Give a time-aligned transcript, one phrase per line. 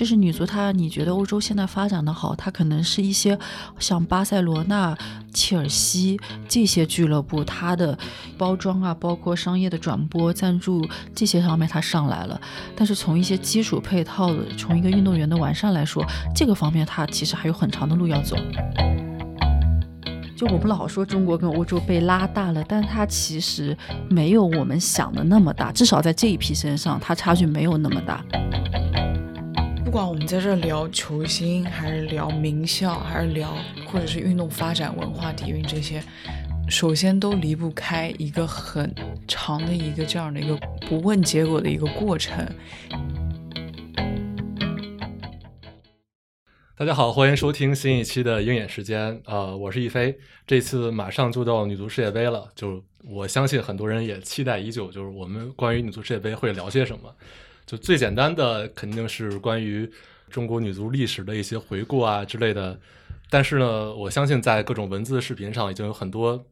[0.00, 3.38] 就是女足，她你觉得欧洲现在发展的好，它可能是一些
[3.78, 4.96] 像巴塞罗那、
[5.34, 7.98] 切尔西这些俱乐部，它的
[8.38, 12.40] 包装啊，包括商业的转播、赞助这些方面它上来了。
[12.74, 16.02] 但是从一些基础配套的，从一个运动员的完善来说，
[16.34, 18.38] 这个方面它其实还有很长的路要走。
[20.34, 23.76] 就我们老说中国跟欧洲被拉大了，但它其实
[24.08, 28.24] 没有我们想的那么大，至少在这一批身上，它差距没有那么大。
[29.90, 36.00] 不管我们在这聊球星，还是聊名校，还是聊或者是运动发展、文化底蕴这些，
[36.68, 38.94] 首先都离不开一个很
[39.26, 40.56] 长的一个这样的一个
[40.88, 42.46] 不问结果的一个过程。
[46.76, 49.20] 大家好，欢迎收听新一期的鹰眼时间。
[49.24, 50.16] 呃，我是亦飞。
[50.46, 54.86] 这次马上就到女足世界杯了，就我相信很多人也期待已久。
[54.92, 57.12] 就是我们关于女足世界杯会聊些什么？
[57.70, 59.88] 就最简单的肯定是关于
[60.28, 62.76] 中国女足历史的一些回顾啊之类的。
[63.28, 66.44] 但是呢，我相信在各种文字视频上已经有很多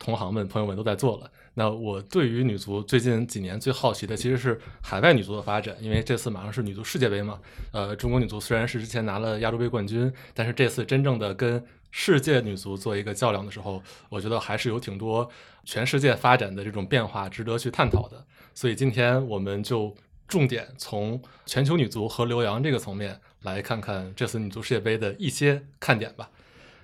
[0.00, 1.30] 同行们、朋友们都在做了。
[1.54, 7.38] 那我对于女足最近几年最好奇的其实是海外女足的发展，因为这次马上是女足世界杯嘛。
[7.70, 15.30] 呃，中国女足虽然是之前拿了亚洲杯冠军，但是这次真正的跟世界女足做一个较量的时候，我觉得还是有挺多
[15.62, 18.26] 全世界发展的这种变化值得去探讨的。
[18.52, 19.94] 所以今天我们就
[20.26, 26.30] 重点从全球女足和留洋这个层面来看看这次女足世界杯的一些看点吧。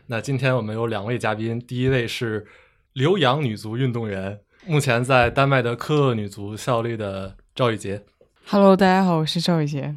[0.07, 2.47] 那今天我们有两位嘉宾，第一位是
[2.93, 4.41] 留洋女足运动员。
[4.67, 8.05] 目前在丹麦的科厄女足效力的赵玉杰
[8.47, 9.95] ，Hello，大家好，我是赵玉杰。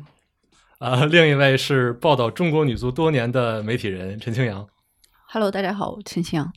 [0.78, 4.68] 啊，另一位是报道中国女足多年的媒体人陈清扬
[5.28, 6.54] ，Hello，大家好，陈清扬。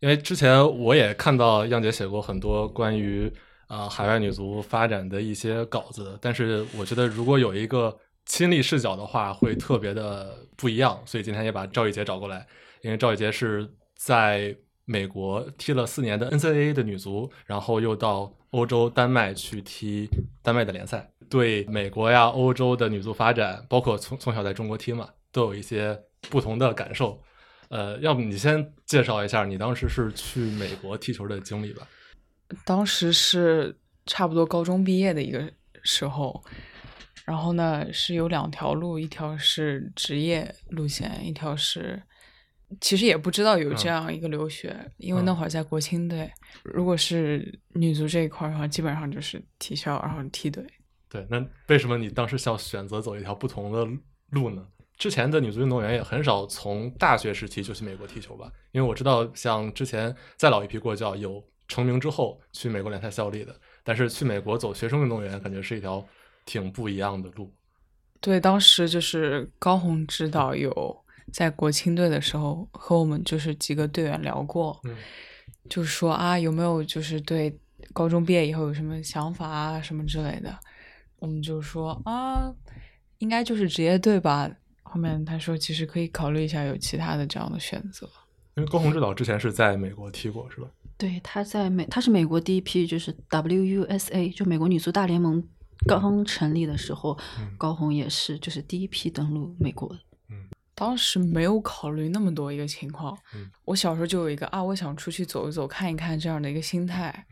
[0.00, 3.32] 因为之前我也看到样姐写过很多关于
[3.74, 12.46] 啊海外女足发展的一些稿子，但是我觉得如果有一个亲历视角的话，会特别的不一样，所以今天也把赵玉杰找过来，
[12.82, 14.54] 因为赵玉杰是在。
[14.84, 20.08] 美国踢了四年的 NCAA 的女足，然后又到欧洲丹麦去踢
[20.42, 25.96] 丹麦的联赛，对美国呀、欧洲的女足发展，包括从从小在中国踢嘛，都有一些
[26.28, 27.22] 不同的感受。
[27.68, 31.86] 呃，要不你先介绍一下你当时是去美国踢球的经历吧？
[32.64, 33.76] 当时是
[34.06, 35.52] 差不多高中毕业的一个
[35.82, 36.42] 时候，
[37.24, 42.02] 然后呢是有两条路，一条是职业路线，一条是。
[42.80, 46.32] 其实也不知道有这样一个留学，因为那会儿在国青队。
[46.64, 50.64] 如果是女足这一块的话，基本上就是体校，然后梯队。
[51.10, 53.86] 对，那为什么你当时想选择走一条不同的
[54.30, 54.66] 路呢？
[54.96, 58.50] 之前的女足运动员也很少从大学时期就去美国踢球吧？
[58.70, 66.04] 因为我知道，像之前再老一批过教有成名之后去美国联赛效力的，但是去美国走学生运动员，感觉是一条
[66.44, 67.50] 挺不一样的路。
[68.20, 70.98] 对，当时就是高红指导有。
[71.32, 74.78] 在国青队的时候，和我们就是几个队员聊过，
[75.70, 77.56] 就是说啊，有没有就是对
[77.94, 80.54] 高中毕业以后有什么想法啊，什么之类的。
[81.20, 82.52] 我们就说啊，
[83.18, 84.50] 应该就是职业队吧。
[84.82, 88.06] 后面他说，其实可以考虑一下有其他的这样的选择。
[88.56, 90.68] 因为高洪指导之前是在美国踢过，是吧？
[90.96, 95.42] 对，他在美，他是美国第一批，就是 WUSA，就美国女足大联盟
[95.86, 97.18] 刚成立的时候，
[97.58, 99.92] 高红也是就是第一批登陆美国
[100.30, 100.48] 嗯。
[100.74, 103.16] 当时没有考虑那么多一个情况，
[103.64, 107.26] 我小时候就有一个啊，我想出去走一走，看一看这样的一个心态。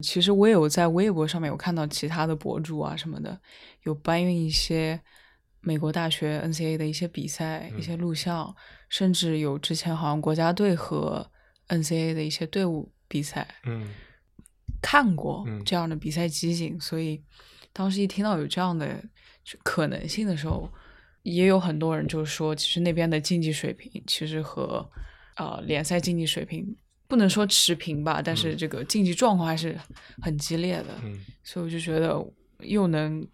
[0.00, 3.38] 其实我也有在微博上面有看到其他的博主啊什么的，
[3.84, 5.00] 有搬运一些
[5.60, 8.54] 美国大学 NCAA 的一些比赛、一些录像，
[8.88, 11.30] 甚至有之前好像国家队和
[11.72, 13.88] NCAA 的一些队伍比赛，嗯，
[14.80, 17.22] 看过这样的比赛集锦，所以
[17.72, 19.02] 当时一听到有这样的
[19.62, 20.70] 可能性的时候。
[21.24, 24.84] 也有很多人就说，其实那边的竞技水平其实和
[25.36, 29.78] 呃联赛竞技水平不能说持平吧，但是这个竞技状况还是
[30.20, 30.88] 很激烈的。
[31.04, 32.20] 嗯，所以我就觉得
[32.58, 33.24] 又能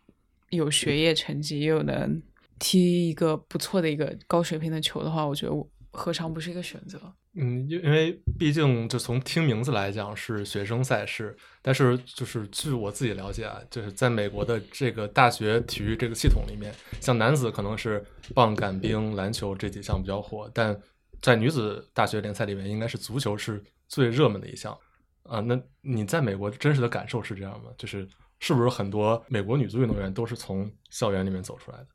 [0.50, 2.22] 有学业成绩，又能
[2.58, 7.00] 踢一个不错的一个高水平的球的话，我觉得我何尝不是一个选择？
[7.40, 18.04] 嗯，因因为毕竟就从听名字来讲是学生赛事，但是就是据我自己了解啊，就是在美国的这个大学体育这个系统里面，像男子可能是
[18.34, 20.76] 棒、杆、冰、篮球这几项比较火，但
[21.22, 24.76] 在女子大学联赛里面，应该是足球是最热门的一项
[25.22, 25.38] 啊。
[25.38, 27.70] 那你在美国真实的感受是这样吗？
[27.78, 28.04] 就是
[28.40, 31.86] 是不是很多美国女足运动员都是从校园里面走出来的？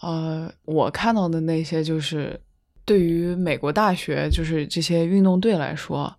[0.00, 2.40] 呃，我看到的那些就是。
[2.86, 6.16] 对于美国大学，就是这些运动队来说，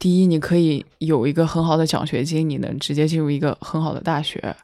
[0.00, 4.54] 第一，你可以有一个很好的奖学金，你能直接进入一个很好的大学。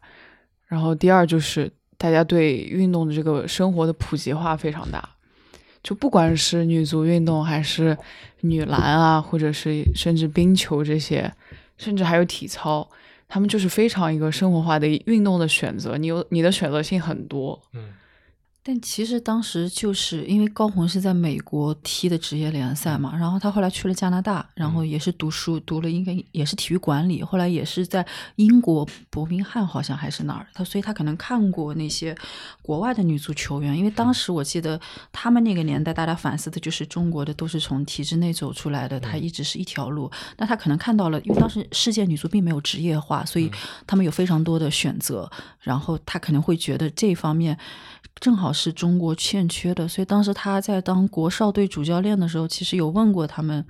[0.67, 5.09] 然后，第二就是大家对运动的这个生活的普及化非常大。
[5.81, 7.97] 就不管是女足运动，还是
[8.41, 11.33] 女篮啊，或者是甚至冰球这些，
[11.77, 12.87] 甚至还有体操，
[13.29, 15.97] 他们就是非常一个生活化的运动的选择。
[15.97, 17.63] 你有你的选择性很多。
[17.75, 17.91] 嗯。
[18.69, 28.07] 但其实当时就是因为高红是在美国踢的职业联赛嘛，然后他后来去了加拿大，然后也是读书，读了应该也是体育管理，后来也是在
[28.37, 32.15] 英国伯明翰好像还是哪儿，他所以他可能看过那些
[32.61, 34.79] 国外的女足球员，因为当时我记得
[35.13, 43.51] 他们那个年代，大家反思的就是中国的都是从体制内走出来的，他一直是一条路，那他可能看到了，因为当时世界女足并没有职业化，所以
[43.87, 47.57] 他们有非常多的选择，然后他可能会觉得这方面。
[48.21, 53.65] 正好是中国欠缺的，所以当时他在当国少队主教练的时候，其实有问过他们，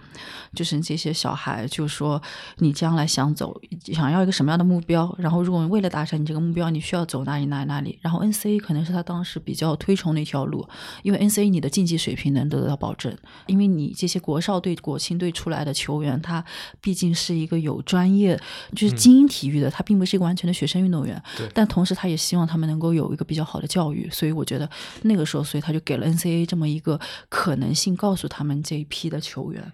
[0.54, 2.20] 就是这些小孩，就说
[2.58, 3.60] 你将来想走，
[3.92, 5.14] 想要一个什么样的目标？
[5.18, 7.98] 然后如果为了达成你这个目标，你需要走哪里哪里哪里？
[8.00, 10.66] 然后 NCA 可能是他当时比较推崇的一条路，
[11.02, 13.14] 因为 NCA 你的竞技水平能得到保证，
[13.46, 16.42] 因为你这些国少队、国青队出来的球员，他
[16.80, 18.40] 毕竟是一个有专业，
[18.74, 21.22] 就是精英体育的，他并不是一个完全的学生运动员。
[21.36, 21.46] 对。
[21.52, 24.37] 但同时，他也希望他们能够有一个比较好的教育，所以。
[24.38, 24.68] 我觉得
[25.02, 26.98] 那个时候，所以他就给了 NCA 这么一个
[27.28, 29.72] 可能性，告诉他们这一批的球员。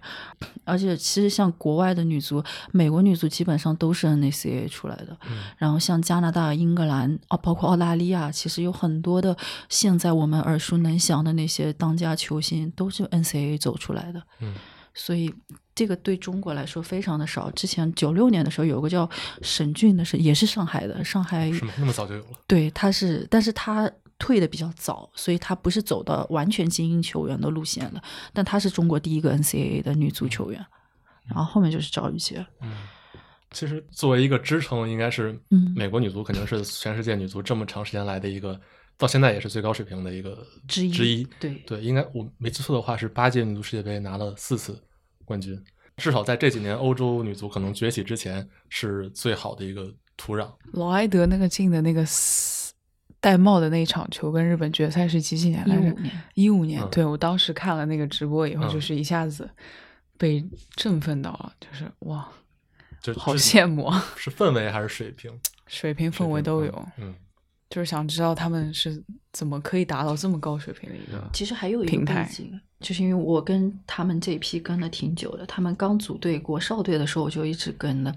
[0.63, 5.15] 而且，其实像国外的女足，美国女足基本上都是 NCA 出来的。
[5.57, 9.37] 然后，像加拿大、英格兰啊，包括澳大利亚，其实有很多的
[9.69, 14.21] 现在我们耳熟能详的那些当家球星，都是 NCA 走出来的。
[14.41, 14.55] 嗯。
[14.97, 15.33] 所以，
[15.75, 17.51] 这个对中国来说非常的少。
[17.51, 19.09] 之前九六年的时候，有个叫
[19.41, 21.51] 沈俊的，是也是上海的，上海？
[21.77, 22.29] 那么早就有了？
[22.47, 23.91] 对，他是，但是他。
[24.17, 28.01] 退的比较早，所以她不是走到完全精英球员的路线的。
[28.33, 30.65] 但她是中国第一个 NCAA 的女足球员，
[31.27, 32.45] 然后后面就是赵雨洁。
[32.61, 32.71] 嗯，
[33.51, 35.37] 其实作为一个支撑，应该是
[35.75, 38.59] 美国女足肯定是全世界女足这么长时间来的一个，
[38.97, 40.91] 到现在也是最高水平的一个之一。
[40.91, 44.81] 之一，对对，应该我没记错的话是八届女足世界杯拿了四次
[45.25, 45.61] 冠军，
[45.97, 50.49] 至少在这几年欧洲女足可能崛起之前是最好的一个土壤。
[50.71, 52.05] 劳埃德那个进的那个。
[53.19, 55.95] 戴帽的那一场球跟日本决赛是几几年来着？
[56.35, 56.87] 一五年。
[56.91, 59.49] 对我当时看了那个直播以后，就是一下子
[60.17, 60.45] 被
[60.75, 62.27] 振奋到了，就是哇，
[63.01, 63.91] 就好羡慕。
[64.15, 65.31] 是氛围还是水平？
[65.65, 66.87] 水平氛围都有。
[66.97, 67.15] 嗯，
[67.69, 69.03] 就是想知道他们是
[69.33, 71.27] 怎么可以达到这么高水平的一个。
[71.33, 78.15] 其实还有一个背景，就是因为我跟他们这批跟了挺久的，他们刚组队国少队的时候我就一直跟的，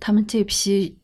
[0.00, 0.96] 他们这批。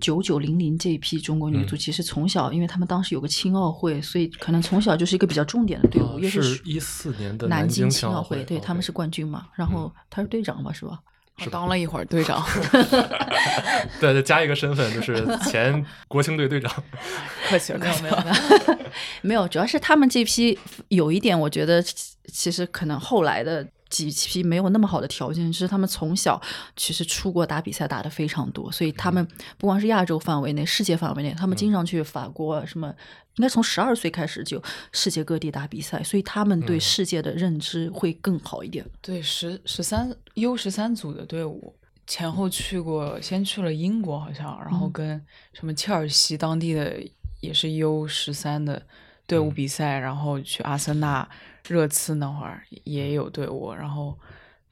[0.00, 6.20] 九九零零这一批中国女足，其实从小，因为他们当时有个青奥会，所以可能从小就是一个比较重点的队伍。
[6.28, 9.48] 是一四年的南京青奥会，对他们是冠军嘛？
[9.54, 10.98] 然后他是队长吧，是吧？
[11.38, 12.44] 是当了一会儿队长。
[14.00, 16.70] 对，再加一个身份，就是前国青队队长。
[17.48, 18.16] 客气了，没有没有
[19.22, 21.82] 没有，主要是他们这批有一点，我觉得
[22.32, 23.66] 其实可能后来的。
[23.90, 26.40] 几批没有那么好的条件，就是他们从小
[26.76, 29.26] 其实出国打比赛打的非常多，所以他们
[29.58, 32.88] 不光是亚洲范围内，世界范围内，他们经常去法国什么，
[33.34, 38.86] 应该从十二岁开始就世界各地打比赛，所以他们对世界的认知会更好一点。
[39.02, 41.74] 对，十十三 U 十三组的队伍
[42.06, 45.20] 前后去过，先去了英国好像，然后跟
[45.52, 47.02] 什么切尔西当地的
[47.40, 48.80] 也是 U 十三的
[49.26, 51.28] 队伍比赛，然后去阿森纳。
[51.68, 54.18] 热刺那会儿也有队伍，然后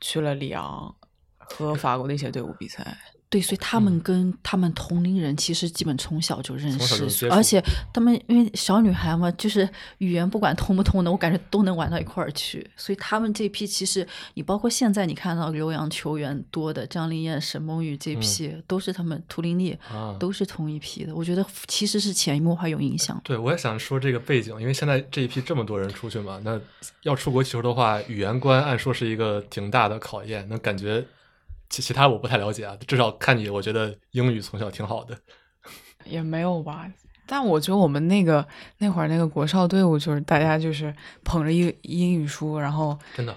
[0.00, 0.94] 去了里昂
[1.36, 2.96] 和法国的一些队伍比赛。
[3.30, 9.68] 对，所以他们跟他们同龄人其实基本从小就认识，而且他们因为小女孩嘛，就是
[9.98, 12.66] 语言不管通不通的，我感觉都能玩到一块儿去。
[12.74, 19.76] 所以他们这批其实，你包括现在你看到留洋球员多的张琳艳、沈梦雨这批，都是他们图灵丽，
[20.18, 21.14] 都是同一批的。
[21.14, 23.20] 我觉得其实是潜移默化有影响。
[23.22, 26.58] 对，我也想说这个背景，因为现在这一批这么多人出去嘛，那
[27.02, 31.04] 要出国球的话，语言关按说是一个挺大的考验，那感觉。
[31.68, 35.18] 其其他我不太了解啊，至少看你，我觉得英语从小挺好的，
[36.04, 36.90] 也没有吧。
[37.26, 38.46] 但我觉得我们那个
[38.78, 40.94] 那会儿那个国少队伍，就是大家就是
[41.24, 43.36] 捧着英英语书，然后真的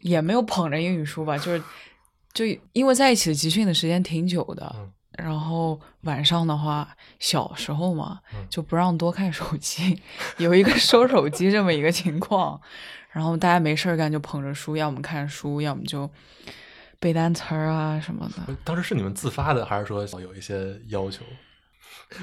[0.00, 1.62] 也没有捧着英语书吧，就是
[2.34, 4.76] 就因为在一起的集训的时间挺久的，
[5.12, 9.98] 然后晚上的话，小时候嘛就不让多看手机，
[10.36, 12.60] 有一个收手机这么一个情况，
[13.12, 16.10] 然后大家没事干就捧着书，要么看书，要么就。
[17.02, 21.24] 背单词儿啊什么的， 当时是你们自发的，还是说有一些要求？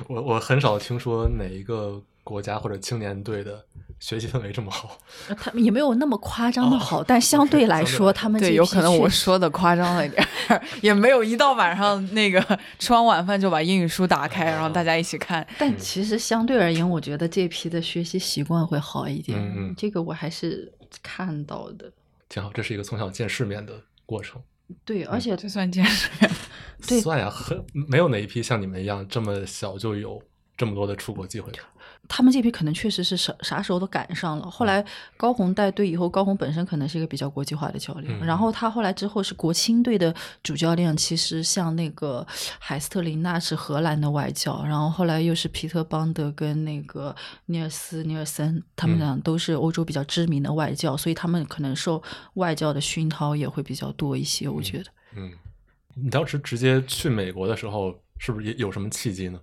[0.07, 3.65] 我我很少听说哪一个国家或者青年队的
[3.99, 4.97] 学习氛围这么好？
[5.35, 10.25] 他们也没有那么夸张的好，但相对来说，他们对有可能我说的夸张了一点，
[10.81, 12.39] 也没有一到晚上那个
[12.77, 15.45] 吃完晚饭就把英语书打开，然后大家一起看。
[15.57, 19.37] 但其实相对而言，我觉得这批的学习习惯会好一点。
[19.37, 20.71] 嗯嗯，这个我还是
[21.03, 21.91] 看到的。
[22.29, 23.73] 挺好，这是一个从小见世面的
[24.05, 24.39] 过程。
[24.85, 26.31] 对，而且这算见识面，
[26.87, 30.21] 对，算呀，很没有哪一批像你们一样这么小就有
[30.57, 31.51] 这么多的出国机会。
[32.09, 34.49] 他们这批可能确实是啥啥时候都赶上了。
[34.49, 34.83] 后来
[35.15, 40.13] 高红带队以后，高红本身可能是一个比较国际化的教练，然后他后来之后是国青队的
[40.43, 40.89] 主教练。
[40.97, 42.25] 其实像那个
[42.57, 52.01] 海斯特林娜是荷兰的外教，然后后来又是皮特邦德跟那个尼尔斯尼尔森，他们俩都是欧洲比较知名的外教，所以他们可能受
[52.33, 54.49] 外教的熏陶也会比较多一些。
[54.49, 54.85] 我觉得，
[55.15, 55.31] 嗯，
[55.95, 59.39] 你当时直接去美国的时候，是不是也有什么契机呢？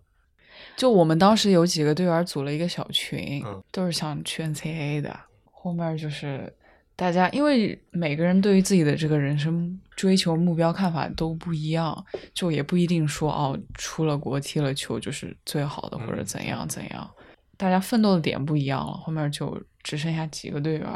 [0.76, 3.42] 就我们当时有几个队员组了一个小群，
[3.72, 5.18] 都是想去 NCAA 的。
[5.50, 6.52] 后面就是
[6.94, 12.04] 大家，因为每个人对于自己的这个人生追求目标看法都不一样，
[12.34, 17.10] 就也不一定说哦，出了国踢了球就是最好的，或者怎样怎样。
[17.56, 20.86] 大家奋斗的点不一样了，后面就只剩下几个队员。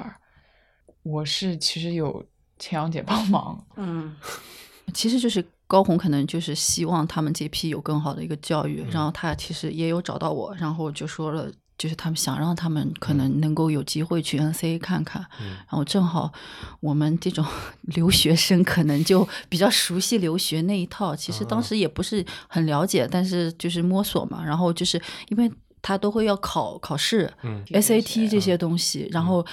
[1.02, 2.22] 我是其实有
[2.58, 4.14] 千阳姐帮忙，嗯，
[4.92, 5.42] 其实就是。
[5.70, 11.48] 高红可能就是希望他们这批有更好的一个教育，然后他其实也有找到我，然后就说了，
[11.78, 16.32] 就是他们想让他们可能能够有机会去 N C A 看看，然后正好
[16.80, 17.46] 我们这种
[17.94, 25.48] 留学生可能就比较熟悉留学那一套，其实当时也不是很了解，但是就是摸索嘛，然后就是因为。
[25.82, 29.08] 他都会要考考试嗯，SAT 这些东西。
[29.10, 29.44] 然后，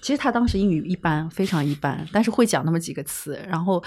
[0.00, 3.40] 其实他当时英语一般，非常一般，但是会讲那么几个词。
[3.48, 3.82] 然后，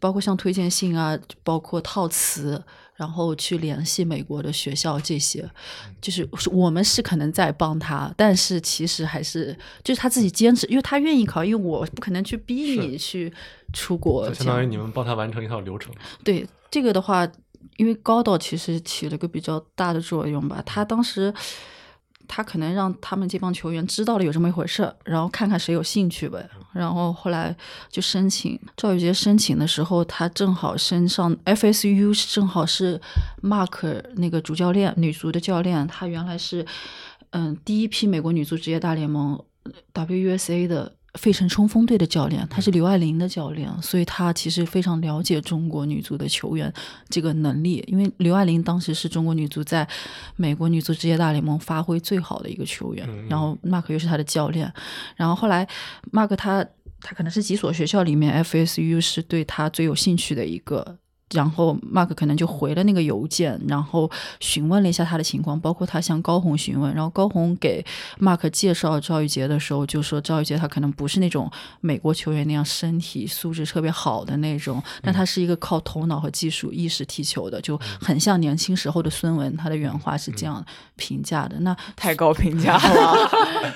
[0.00, 2.62] 包括像推荐信啊，包括套词，
[2.96, 5.48] 然后去联系美国的学校这些，
[6.00, 13.32] 就是我们是可能在帮他，但是其实还是就是他自己坚持，因为他愿意考，因为我不可能去逼你去
[13.72, 14.32] 出国。
[14.34, 15.94] 相当于你们帮他完成一套流程。
[16.24, 17.28] 对这个的话。
[17.76, 21.32] 因为高导其实起了个比较大的作用吧，他当时
[22.26, 26.48] 他可能让他们这帮球员知道了有这么一回事，然后看看谁有兴趣呗。
[26.72, 27.54] 然后后来
[27.88, 33.00] 就申请赵宇杰申请的时候，他正好身上 FSU，正好是
[33.42, 36.66] Mark 那个主教练女足的教练，他原来是
[37.30, 39.44] 嗯第一批美国女足职业大联盟
[39.92, 40.96] WUSA 的。
[41.14, 46.72] 费城冲锋队的教练，他是刘爱玲的教练，所以他其实非常了解中国女足的球员
[47.08, 47.84] 这个能力。
[47.86, 49.86] 因为刘爱玲当时是中国女足在
[50.36, 54.72] 美国女足职业大联盟发挥最好的一个球员，然后 Mark 又是他的教练，
[55.16, 55.66] 然后后来
[56.12, 56.66] Mark 他
[57.00, 60.98] 他可能是几所学校里面 FSU 是对他最有兴趣的一个。
[61.32, 66.94] 然后 Mark 可能就回了那个邮件，然后询问了一下他的情况，包括他向高红询问。
[66.94, 67.84] 然后高红给
[68.20, 71.50] Mark 介绍赵玉杰的时候，就说赵玉杰他可能不是那种
[71.80, 79.56] 美国球员那样身体素质特别好的那种，但他是一个靠头脑和技术意识踢球的，就很像年轻时候的孙文。
[79.56, 80.64] 他的原话是这样
[80.94, 81.58] 评价的。
[81.60, 83.30] 那太高评价了，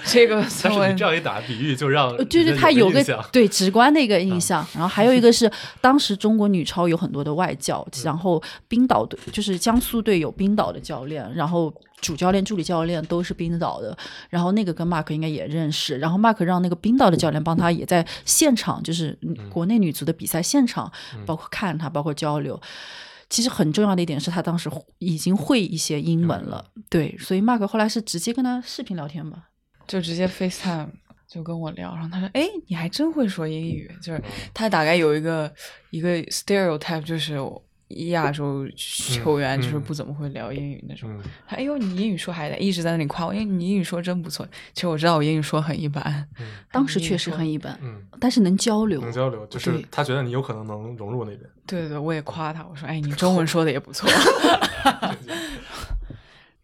[0.05, 3.03] 这个孙文这样一打比喻，就让就是他有个
[3.33, 4.65] 对直观的一个印象。
[4.75, 5.51] 然后还有一个是，
[5.81, 7.48] 当时中国女超有很多的外。
[7.49, 13.97] 外教，然后冰岛队就是江苏队有冰岛的教练，然后主教练、助理教练都是冰岛的，
[14.29, 19.19] 然后那个跟 Mark 应该也认识，然后 Mark 让那个冰岛的教练帮他也在现场，就是
[19.51, 20.93] 国内女足的比赛现场，
[21.25, 22.61] 包括看他，包括交流。
[23.31, 29.49] 其实很重要的一点是他当时已经会一些英文了，对，所以 Mark 后来是直接跟他视频聊天吧，
[29.87, 30.89] 就直接 FaceTime。
[31.29, 34.23] 就跟我聊，然后他说：“哎，你还真会说英语。”就是
[34.55, 35.53] 他大概有一个
[35.91, 37.39] 一个 stereotype，就是
[38.11, 41.21] 亚洲球员就是不怎么会聊英语那种。
[41.47, 44.47] 他哎呦，你英语说还得一直在那里夸我，因为你英语说真不错。
[44.73, 46.27] 其实我知道我英语说很一般，
[46.73, 47.79] 当时确实很一般，
[48.19, 51.41] 但是能交流，能交流，就是他觉得你有可能能融入那边。
[51.67, 54.09] 对对对，我也夸他，我说：“哎，你 中文说的也不错。”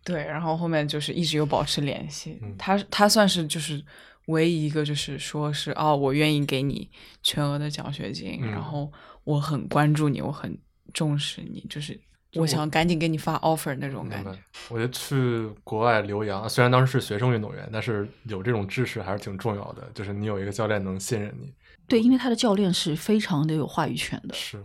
[0.05, 2.39] 对，然后后面就是一直有保持联系。
[2.59, 3.83] 他他算是就是。
[4.27, 6.89] 唯一一个就是说是哦，我愿意给你
[7.23, 8.91] 全额的奖学金，然后
[9.25, 10.57] 我很关注你，我很
[10.93, 11.99] 重视你，就是
[12.35, 14.37] 我想赶紧给你发 offer 那种感觉。
[14.71, 19.91] 我觉得去国外留洋，虽然当时是学生运动员，但是有这种支持还是挺重要的。
[19.95, 21.53] 就是你有一个教练能信任你，
[21.87, 24.35] 对，因为他的教练是非常的有话语权的。
[24.35, 24.63] 是。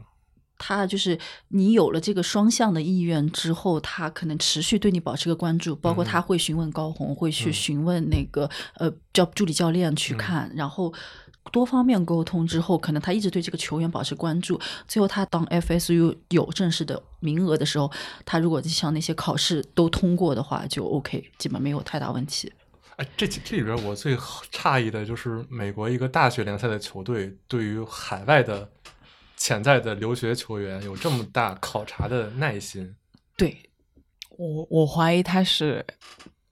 [0.60, 10.94] 他就是你有了这个双向的意愿之后，他可能持续对你保持个关注，包括他会询问高红，会去询问那个呃叫助理教练去看，然后
[11.52, 14.60] 多方面沟通之后，可能他一直对这个球员保持关注。
[14.88, 17.92] 最后他当 FSU 有正式的名额的时候，
[18.26, 22.52] 他如果像那些考试都通过的话，就 OK，基本没有太大问题。
[22.98, 28.70] 哎，这这里边我最诧异的就是美国一个大学联赛的球队对于海外的
[29.40, 32.96] 潜在的留学球员有这么大考察的耐心。
[33.36, 33.58] 对，
[34.38, 35.84] 我我怀疑他是。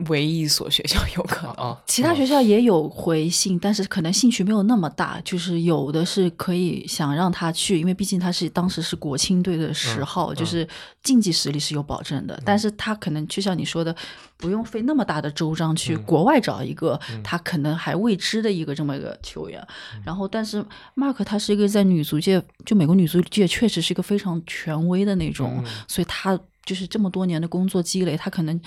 [0.10, 5.20] 唯一一所学校有可能，其他学校也有回信，但是可能兴趣没有那么大。
[5.26, 10.68] 就是有的是可以想让他去，因为毕竟他是当时是国青队的十号，就是
[11.02, 12.40] 竞技实力是有保证的。
[12.46, 13.96] 但是他可能就像你说的，
[14.38, 19.60] 不用费那么大的周章去国外找一个他可能还未知的一个这么一个球员。
[20.06, 20.64] 然后，但是
[20.96, 26.40] Mark 他是一个在女足界，就美国女足界确实是一个非常权威的那种，所以他。
[26.68, 28.60] 就是这么多年的工作积累，他可能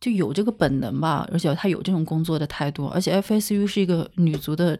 [0.00, 2.88] 就有这个本能吧，而且他有这种工作的态度。
[2.88, 4.76] 而且 FSU 是一个女足的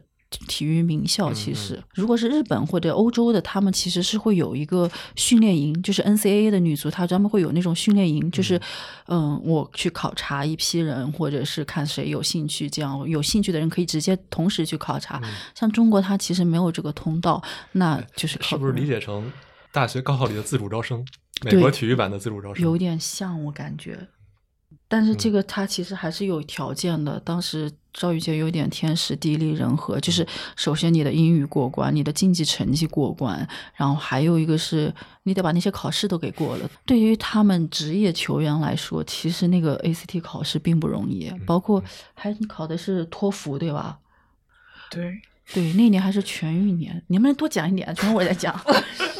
[0.49, 8.61] 体育名校，其实如果是日本或者欧洲的，他们其实是会有一个训练营，就是 NCAA 的女足，她专门会有那种训练营，就是
[9.07, 15.23] 嗯，我去考察一批人，或者是看谁有兴趣，这样有兴趣的人可以直接同时去考察。
[15.55, 17.41] 像中国，它其实没有这个通道，
[17.71, 19.31] 那就是是不是理解成
[19.71, 21.07] 大学高考里的自主招生？
[21.43, 24.09] 美国体育版的自主招生有点像，我感觉，
[24.89, 27.19] 但是这个它其实还是有条件的。
[27.21, 30.27] 当时赵宇杰有点天时地利人和，就是
[30.57, 36.71] 首先你的英语过关，你的竞技成绩过关，然后还有一个是你得把那些考试都给过了。
[36.87, 41.83] 对于他们职业球员来说，其实那个 ACT 考试并不容易，包括
[42.15, 43.99] 还你考的是托福，对吧？
[44.91, 45.21] 对。
[45.53, 47.95] 对，那年还是全运年，你能不能多讲一点？
[47.95, 48.59] 全我在讲。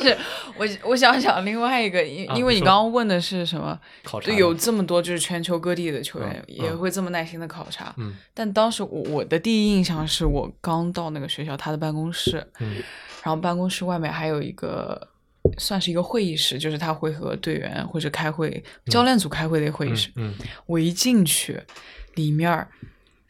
[0.01, 0.17] 是
[0.59, 3.79] 我，我想想另外一个，因因为你刚刚问的是什么？
[4.03, 7.95] 考察有这么多，就是全球各地的球员也会这么耐心的考察。
[7.97, 8.15] 嗯。
[8.35, 12.77] 但当时我我的第一印象是我刚到那个学校，他的办公室，嗯，
[13.23, 15.09] 然后办公室外面还有一个
[15.57, 20.11] 算是一个会议室，就是他会和队员或者开会、教练组开会的会议室。
[20.17, 20.35] 嗯。
[20.67, 21.61] 我一进去，
[22.15, 22.67] 里面。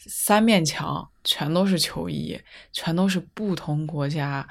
[0.07, 2.41] 三面墙全都是球衣，
[2.73, 4.47] 全都是不同国家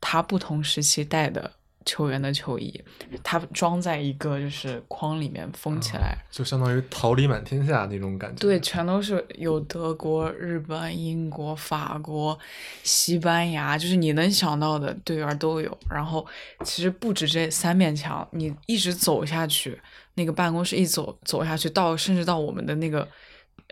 [0.00, 1.52] 他不同时期带的
[1.84, 2.82] 球员的球衣，
[3.22, 8.40] 他装在一个就是框里面封起来，就相当于桃李满天下那种感觉。
[8.40, 12.38] 对，全都是有德国、日本、英国、法国、
[12.82, 15.78] 西班牙，就是你能想到的队员都有。
[15.88, 16.26] 然后
[16.64, 19.80] 其实不止这三面墙，你一直走下去，
[20.14, 23.08] 那个办公室一走走下去，到甚至到我们的那个。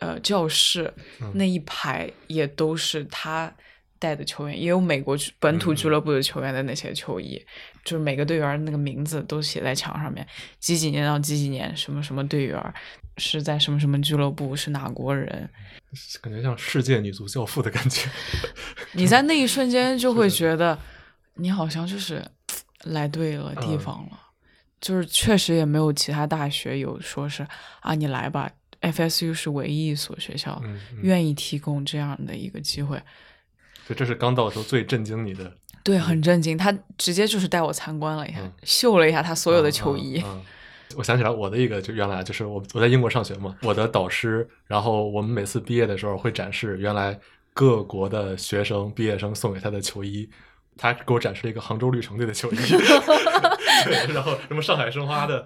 [0.00, 0.92] 呃，教室
[1.34, 3.52] 那一排也都是他
[3.98, 7.40] 带的球员，也有美国本土俱乐部的球员的那些球衣，
[7.84, 10.24] 就是每个队员那个名字都写在墙上面，
[10.60, 12.74] 几几年到几几年，什么什么队员
[13.16, 15.50] 是在什么什么俱乐部，是哪国人，
[16.20, 18.08] 感觉像世界女足教父的感觉。
[18.92, 20.78] 你在那一瞬间 就会觉得，
[21.34, 22.24] 你好像就是
[22.84, 24.20] 来对了地方了，
[24.80, 27.44] 就是确实也没有其他大学有说是
[27.80, 28.48] 啊，你来吧。
[28.80, 30.62] FSU 是唯一一所学校
[31.02, 33.00] 愿意提供这样的一个机会，
[33.88, 35.52] 就这是刚到的时候最震惊你的。
[35.82, 36.56] 对，很震惊。
[36.56, 40.22] 他直接就是带我参观了一下，秀了一下他所有的球衣。
[40.96, 47.18] 我想起来我的一个，就原来就是我我在英国上学嘛，我的导师，然后我们每次毕业的时候会展示原来
[47.52, 50.28] 各国的学生毕业生送给他的球衣，
[50.76, 52.56] 他给我展示了一个杭州绿城队的球衣，
[53.84, 55.44] 对然后什么上海申花的。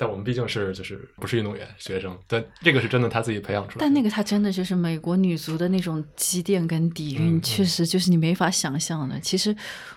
[0.00, 3.84] 但我们毕竟是就是不是运动员学生，但这个是真的他自己培养出来。
[3.84, 9.20] 但那个他真的就是美国女足的那种积淀跟底蕴，确实就是你没法想象的。
[9.20, 9.54] 其实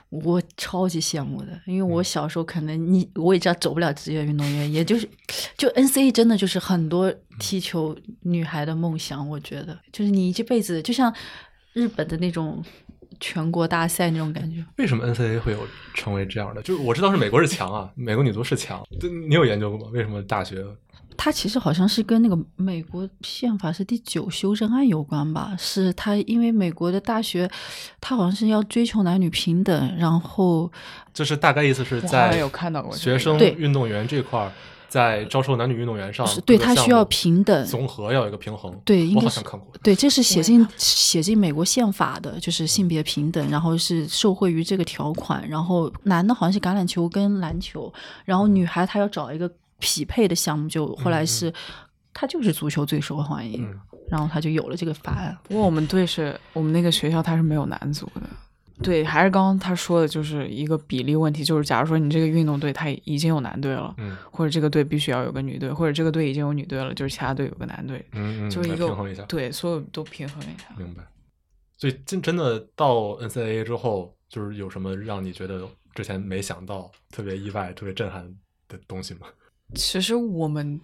[0.09, 5.07] 我超级羡慕的，因为我小时候可能你我也知道走不了职业运动员，也就是
[5.57, 9.25] 就 N C A 真的就是很多踢球女孩的梦想。
[9.29, 11.15] 我觉得就是你这辈子就像
[11.71, 12.61] 日本的那种。
[13.23, 16.61] 全国大赛那种感觉，为什么 NCAA 会有成为这样的？
[16.61, 18.83] 就是我知道是美国是强啊，美国女足是强，
[19.29, 19.91] 你有研究过吗？
[19.93, 20.61] 为什么大学？
[21.15, 25.55] 它其实好像是跟那个美国宪法是第九修正案有关吧？
[25.57, 27.49] 是它因为美国的大学，
[28.01, 30.69] 它好像是要追求男女平等，然后
[31.13, 34.51] 就是大概意思是在有看到过学生运动员这块儿。
[34.93, 38.71] 在招收男女运动员上，对他需要平等，综合要有一个平衡。
[38.85, 39.67] 对，我好像看过。
[39.81, 45.49] 对，这是写进写进美国宪法的，就是性别平等，然后是受惠于这个条款。
[45.49, 47.91] 然后男的好像是橄榄球跟篮球，
[48.23, 51.51] 然后女孩她要找一个匹配的项目，就后来是
[52.13, 53.67] 他就是足球最受欢迎，
[54.11, 55.35] 然后他就有了这个法案。
[55.41, 58.21] 不过我们队是我们那个学校，他是没有男足的。
[58.81, 61.43] 对，还是刚刚他说的，就是一个比例问题。
[61.43, 70.65] 就是假如说你这个运动队他已经有男队了，嗯，或者这个队必须要有个女队，或者这个队已经有女队了，就是其他队有个男队，嗯嗯，就是一个平衡一下，对，所有都平衡一下。
[70.77, 71.03] 明白。
[71.77, 78.27] 所以真真的到 NCAA 之后，就是有什么让你觉得之前没想到、特别意外、特别震撼
[78.67, 79.27] 的东西吗？
[79.75, 80.79] 其实我们。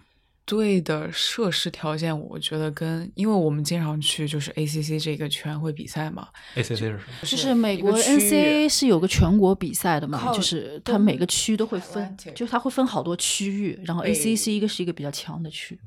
[0.50, 7.00] 队的设施条件，我觉得跟因为我们经常去就是 ACC 这个全会比赛嘛，ACC 是什么？
[7.22, 15.78] 就是美国 NCAA 是有个全国比赛的嘛，就是它每个区都会分，就是它会分好多区域，然后 ACC 一个是一个比较强的区，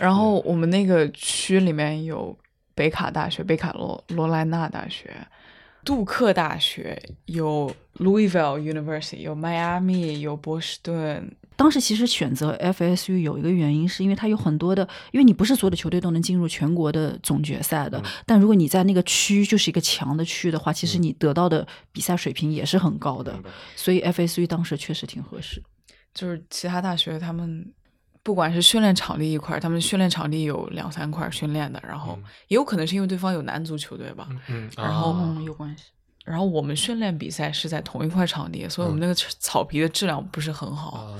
[0.00, 2.36] 然后我们那个区里面有
[2.74, 5.14] 北卡大学、北卡罗罗来纳大学。
[5.84, 11.30] 杜克大学有 Louisville University，有迈阿密，有波士顿。
[11.58, 18.00] 当时其实选择 FSU 有一个原因，是因为它有很多的，因为你不是所有的球队都能进入全国的总决赛的。
[18.24, 23.38] 但如果你在那个区就是一个强的区的话，其实你得到的比赛水平也是很高的。
[23.74, 25.60] 所以 FSU 当时确实挺合适。
[26.14, 27.74] 就是其他大学他们。
[28.24, 32.18] 不管是训练场地一块，他们训练场地有两三块训练的，然后
[32.48, 35.84] 也有可能是因为对方有男足球队吧，嗯，然后嗯有关系。
[36.28, 41.16] 然后我们训练比赛是在同一块场地，所以我们那个草皮的质量不是很好。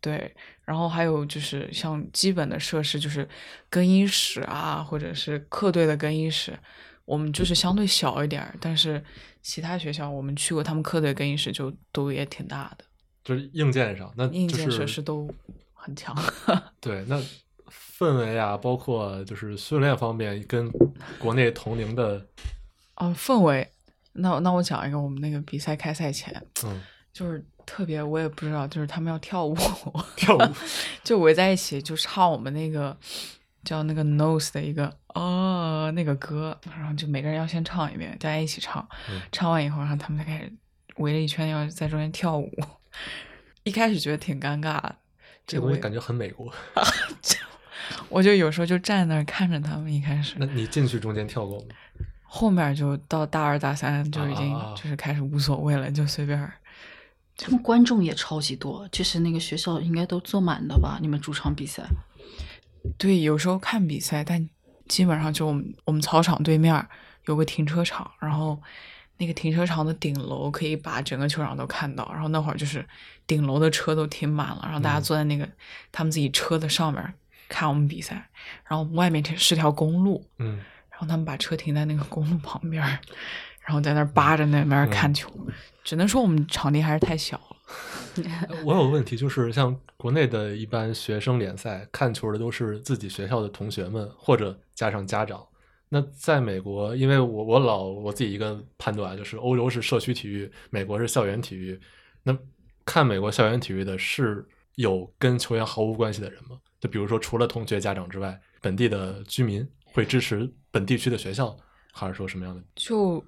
[0.00, 3.28] 对，然后还有就是像基本的设施，就是
[3.68, 6.58] 更衣室啊，或者是客队的更衣室，
[7.04, 9.04] 我们就是相对小一点，但是
[9.42, 12.84] 其他学校我们去过，他们客队更衣室就都也挺大的。
[13.22, 15.28] 就是硬件上，那硬件设施都。
[15.82, 16.14] 很强，
[16.78, 17.18] 对，那
[17.96, 20.70] 氛围啊，包括就是训练方面，跟
[21.18, 22.22] 国内同龄的
[22.96, 23.66] 啊氛围，
[24.12, 26.80] 那那我讲一个，我们那个比赛开赛前，嗯，
[27.12, 29.56] 就是特别，我也不知道，就是他们要跳舞，
[30.16, 30.40] 跳舞，
[31.04, 32.96] 就围在一起，就唱我们那个
[33.64, 38.86] 叫那个 Nose 的一个哦那个歌，然后就每个人要先唱一遍，大家一起唱，
[39.32, 40.52] 唱完以后，然后他们才开始
[40.96, 42.50] 围了一圈，要在中间跳舞，
[43.64, 44.80] 一开始觉得挺尴尬。
[45.46, 46.52] 这个东西感觉很美国，
[48.08, 49.92] 我就有时候就站那儿看着他们。
[49.92, 51.66] 一开始，那你进去中间跳过吗？
[52.32, 56.38] 后面就到大二大三就已经就是开始无所谓了，就随便。
[57.36, 60.98] 他们观众也超级多，就是那个学校应该都坐满的吧？
[61.00, 61.82] 你们主场比赛？
[62.96, 64.48] 对，有时候看比赛，但
[64.86, 66.86] 基本上就我们我们操场对面
[67.26, 68.62] 有个停车场，然后。
[69.22, 72.82] 那个停车场的顶楼可以把整个球场都看到，然后那会儿就是
[73.26, 75.46] 顶楼的车都停满了，然后大家坐在那个
[75.92, 77.12] 他们自己车的上面
[77.46, 78.30] 看我们比赛，
[78.66, 80.60] 然后外面是条公路，嗯，
[81.00, 82.82] 然后他们把车停在那个公路旁边，
[83.62, 85.30] 然后在那扒着那边看球，
[85.82, 88.22] 只能说我们场地还是太小了。
[88.66, 95.42] 我有个问题，就是像国内的一般学生联赛看球的都是自己学校的同学们，或者加上家长。
[95.88, 101.80] 那在美国，因为我我老我自己一个判断就是，欧洲是社区体育，美国是校园体育。
[102.22, 102.36] 那
[102.84, 106.58] 看美国校园体育的是有跟球员毫无关系的人吗？
[106.78, 111.56] 就比如说，除了同学、家长之外，本地的居民会支持本地区的学校，
[111.92, 112.62] 还是说什么样的？
[112.74, 113.24] 就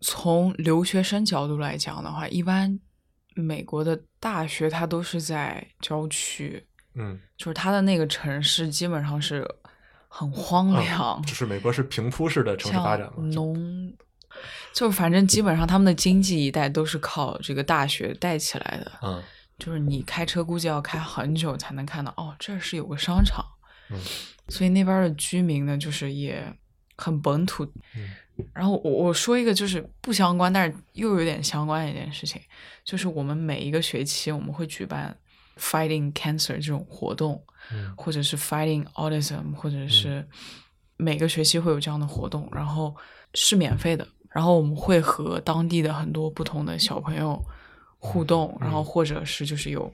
[0.00, 2.78] 从留学生角度来讲的话，一般
[3.34, 9.46] 美国的大学它都是在郊区，嗯，就是它的那个城市基本上是。
[10.12, 13.92] 很荒凉，就是美国是平铺式的城市发展嘛，农，
[14.74, 19.22] 就是反正基本上他们的经济一代都是靠这个大学带起来的，嗯，
[19.56, 23.44] 就是你开车估计要开很久才能看到，哦，这是有个商场，
[23.90, 24.00] 嗯，
[24.50, 26.44] 所以那边的居民呢，就是也
[26.96, 27.64] 很本土，
[27.96, 28.10] 嗯，
[28.52, 32.42] 然后我我说一个就是不相关，但是又有点相关的一件事情，
[32.84, 35.16] 就是我们每一个学期我们会举办
[35.58, 37.42] fighting cancer 这种活动。
[37.96, 40.26] 或者是 fighting autism，或者是
[40.96, 42.92] 每个学期会有这样的活动，然后
[43.34, 47.40] 是免费的，然后我们会和当地的很多不同的小朋友
[47.98, 49.92] 互动，然后或者是就是有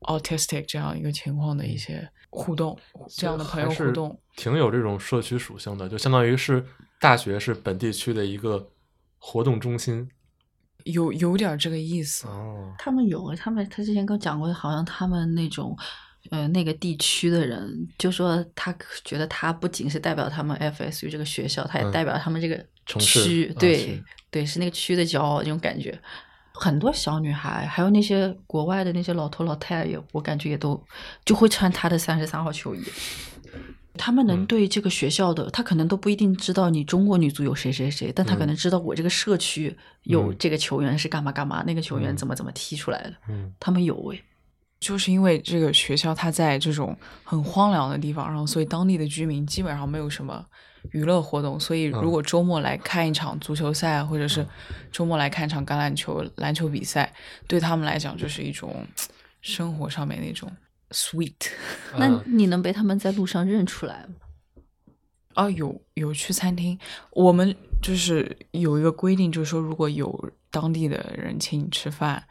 [0.00, 6.64] autistic 这样一个情况的一些互动，这样的朋友互动，挺有这种社区属性的，就相当于是
[7.00, 8.70] 大学是本地区的一个
[9.18, 10.08] 活动中心，
[10.84, 12.74] 有有点这个意思哦。
[12.78, 15.76] 他们有，他们他之前跟我讲过，好像他们那种。
[16.30, 25.98] 呃，那个地区的人就说，他觉得他不仅是代表他们 FSU 这个学校，他也代表他们这个区，对对，是那个区的骄傲，这种感觉。
[26.60, 30.82] 很多小女孩，还有那些国外的那些老头老太太，我感觉也都
[31.24, 32.82] 就会穿他的三十三号球衣。
[33.96, 43.14] 他们能对这个学校的，他可能都不一定知道你中国女足有谁谁谁，但他可能知道我这个社区有这个球员是干嘛干嘛，那个球员怎么怎么踢出来的。
[43.28, 44.22] 嗯，他们有诶。
[44.80, 50.44] 就是因为这个学校它在这种很荒凉的地方，然后所以当地的居民基本上没有什么
[50.92, 54.46] 娱乐活动，所以如果周末来看一场足球赛，或者是
[54.90, 57.12] 周末来看一场橄榄球、篮球比赛，
[57.46, 58.86] 对他们来讲就是一种
[59.40, 60.50] 生活上面那种
[60.90, 61.52] sweet。
[61.98, 64.14] 那你能被他们在路上认出来吗？
[65.34, 66.78] 啊，有有去餐厅，
[67.10, 72.24] 我们就是有一个规定，就是说如果有当地的人请你吃饭。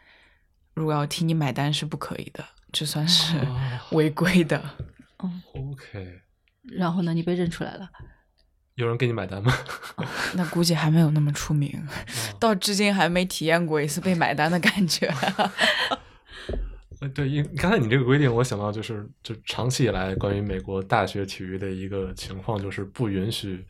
[0.73, 3.33] 如果要替你买单是不可以的，这算是
[3.93, 4.63] 违规的。
[5.23, 6.21] 嗯，OK。
[6.61, 7.89] 然后呢，你被认出来了，
[8.77, 9.51] 有人给你买单吗？
[10.35, 11.71] 那估计还没有那么出名，
[12.39, 15.11] 到至今还没体验过一次被买单的感觉。
[17.01, 23.65] 呃，对，因刚才你这个规定，我想到就是，就长期以来关于美国大学体育的一个情况，就是不允许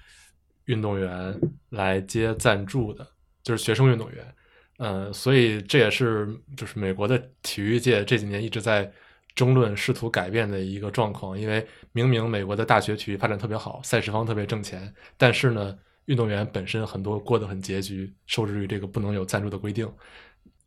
[0.65, 1.39] 运动员
[1.70, 3.08] 来接赞助的，
[3.43, 4.36] 就是学生运动员。
[4.78, 8.91] 呃，所以这也是就是美国的体育界这几年一直在
[9.38, 11.39] 争论、试图改变的一个状况。
[11.39, 19.89] 因为明明美国的大学体育发展特别好，赛事方特别挣钱，但是呢，运动员本身很多过得很拮据，受制于这个不能有赞助的规定。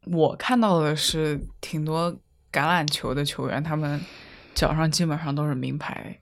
[0.07, 2.17] 我看到的是挺多。
[2.53, 4.01] 橄榄球的球员，他们
[4.57, 6.19] 脚上基本上都是名牌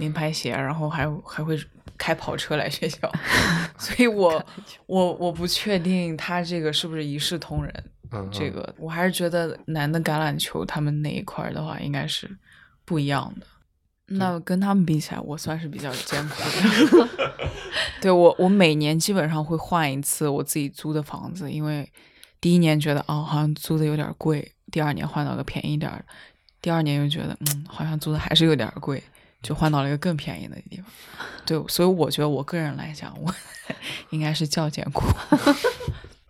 [0.00, 1.56] 名牌鞋，然后还还会
[1.96, 3.08] 开跑车来学校，
[3.78, 4.44] 所以我
[4.86, 7.72] 我我不确定他这个是不是一视同仁。
[8.30, 12.30] 这个我还是觉得男的橄榄球他们那一块的话，应该是
[12.84, 13.46] 不一样的。
[14.10, 17.08] 那跟他们比起来，我算是比较艰苦的。
[18.00, 21.86] 对我，我每年基本上会换一次我自己租的房子，因为
[22.40, 24.50] 第一年觉得哦，好像租的有点贵。
[24.70, 26.04] 第二年换到个便宜点
[26.62, 29.02] 第二年又觉得嗯，好像租的还是有点贵，
[29.42, 30.86] 就换到了一个更便宜的地方。
[31.44, 33.34] 对，所以我觉得我个人来讲，我
[34.08, 35.06] 应该是较艰苦，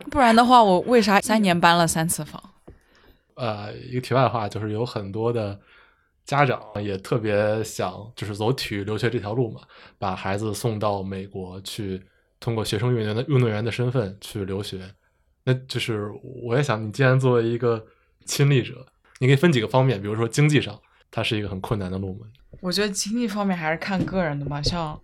[0.11, 2.43] 不然的话，我为啥三年搬了三次房？
[3.35, 5.59] 呃，一个题外话就是有很多的
[6.25, 9.61] 家长也特别想就是走体育留学这条路嘛，
[9.99, 12.03] 把孩子送到美国去，
[12.41, 14.81] 通过学生运动员的运动员的身份去留学。
[15.45, 16.11] 那就是
[16.45, 17.87] 我也想，你既然作为一个
[18.25, 18.85] 亲历者，
[19.21, 20.79] 你可以分几个方面，比如说经济上，
[21.11, 22.27] 它是一个很困难的路嘛？
[22.61, 25.01] 我觉得经济方面还是看个人的嘛，像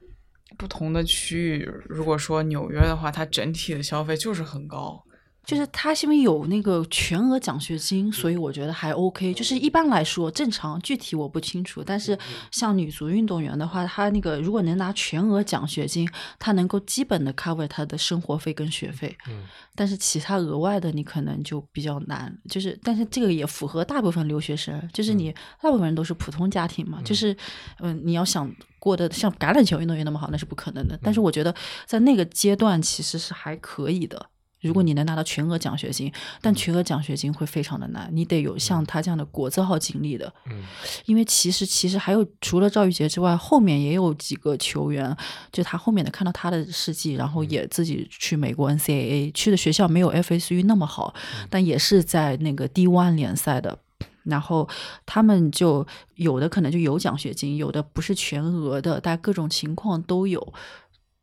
[0.56, 5.02] 不同的区域，如果说纽约的话，它整体的消费就是很高。
[5.44, 9.34] 就是他是因为有那个全额奖学金，所以我觉得还 OK。
[9.34, 11.82] 就是一般来说正常，具体我不清楚。
[11.84, 12.18] 但是
[12.50, 19.16] 像女足运动员的话，她那个如果能拿全额奖学金，她能够基本的 cover 她的生活费跟学费。
[19.28, 19.44] 嗯。
[19.74, 22.32] 但是其他额外的你可能就比较难。
[22.48, 27.02] 就是，但是这个也符合大部分留学生，就是你大部分人都是普通家庭嘛。
[27.02, 27.36] 就是，
[27.80, 30.98] 嗯，你要想过得像橄榄球运动员那么好，那是不可能的。
[31.02, 31.54] 但是我觉得
[31.86, 34.30] 在那个阶段其实是还可以的。
[34.68, 40.32] 如果你能拿到全额奖学金，但全额奖学金会非常的难，你得有像他这样的国字号经历的。
[40.50, 40.62] 嗯，
[41.06, 45.16] 因为其实其实还有除了赵玉杰之外，后面也有几个球员，
[45.52, 51.14] 就他后面的看到他的事迹，然后也自己去美国 NCAA 去的学校没有 FSU 那么好，
[51.50, 53.78] 但也是在那个 D1 联赛的，
[54.24, 54.68] 然后
[55.04, 60.52] 他们就有的可能就有奖学金，有的不是全额的，但各种情况都有。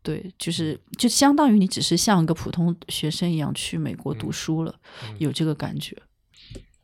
[0.03, 4.75] 对，就是就相当于你只是像一个普通学生一样去美国读书了，
[5.19, 5.95] 有这个感觉。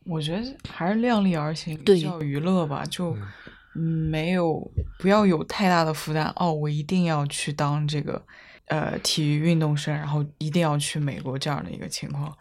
[0.04, 3.16] 我觉得还是量力而行，比较娱乐吧，就
[3.74, 6.32] 没有不要有太大的负担。
[6.36, 8.24] 哦，我一定要去当这个
[8.68, 12.32] 呃体育运动生，然后一定要去美国这样的一个情况。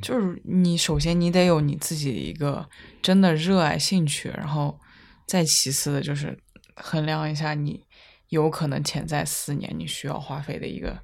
[0.00, 2.66] 就是你首先你得有你自己一个
[3.02, 4.78] 真的热爱兴趣，然后
[5.26, 6.38] 再其次的就是
[6.76, 7.82] 衡量一下你。
[8.30, 10.98] 有可能潜在四年你需要花费的一个。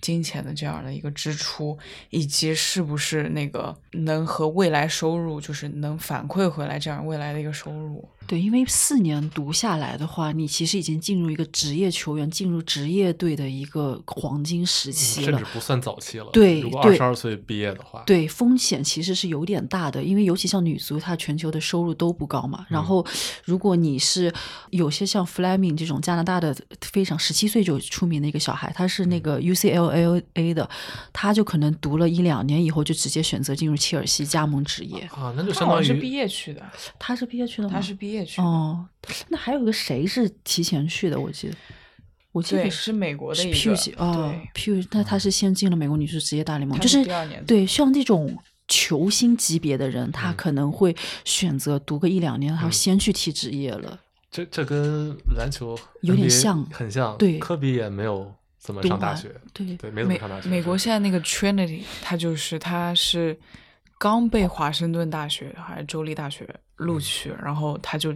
[0.00, 1.78] 金钱的这样的一个支出，
[2.10, 8.08] 以及是不是那个能和未来收入，就是能反馈回来这样未来的一个收入？
[8.28, 16.30] 对，因为四年读下来的话，你其实已经进入一个职业球员、进入职业队的一个黄金时期了，甚至不算早期了。
[16.32, 22.64] 对，如果二十二岁毕业的话，对，风险其实是有点大的，因为尤其像女足，她全球的收入都不高嘛。
[22.70, 23.04] 然后，
[23.44, 24.32] 如果你是
[24.70, 29.58] 有些像 Fleming 这种加拿大的非常十七岁就出名的一个小孩，他是那个 U。
[29.58, 30.70] C L L A 的，
[31.12, 36.62] 他就可能读了一两年以后，就直接选择进入切尔西加盟职业啊，那就相当于是毕业去的。
[36.96, 37.74] 他是毕业去的吗？
[37.74, 38.86] 他是毕业去哦。
[39.28, 41.18] 那还有个谁是提前去的？
[41.18, 41.56] 我记得，
[42.32, 47.04] 我记得是美国的一个哦，P，那他是先进了美国女士职业大联盟，就是
[47.46, 53.98] 对像这种球星级别的人，他可能会选择读个一两年，他先去踢职业了。
[54.30, 57.16] 这这跟篮球有点像，很像。
[57.16, 58.34] 对，科比也没有。
[58.60, 59.32] 怎么上大学？
[59.54, 60.48] 对对，没怎么上大学。
[60.50, 63.34] 美国现在那个 Trinity，他就是他是
[63.98, 68.14] 刚被华盛顿大学还是州立大学录取，然后他就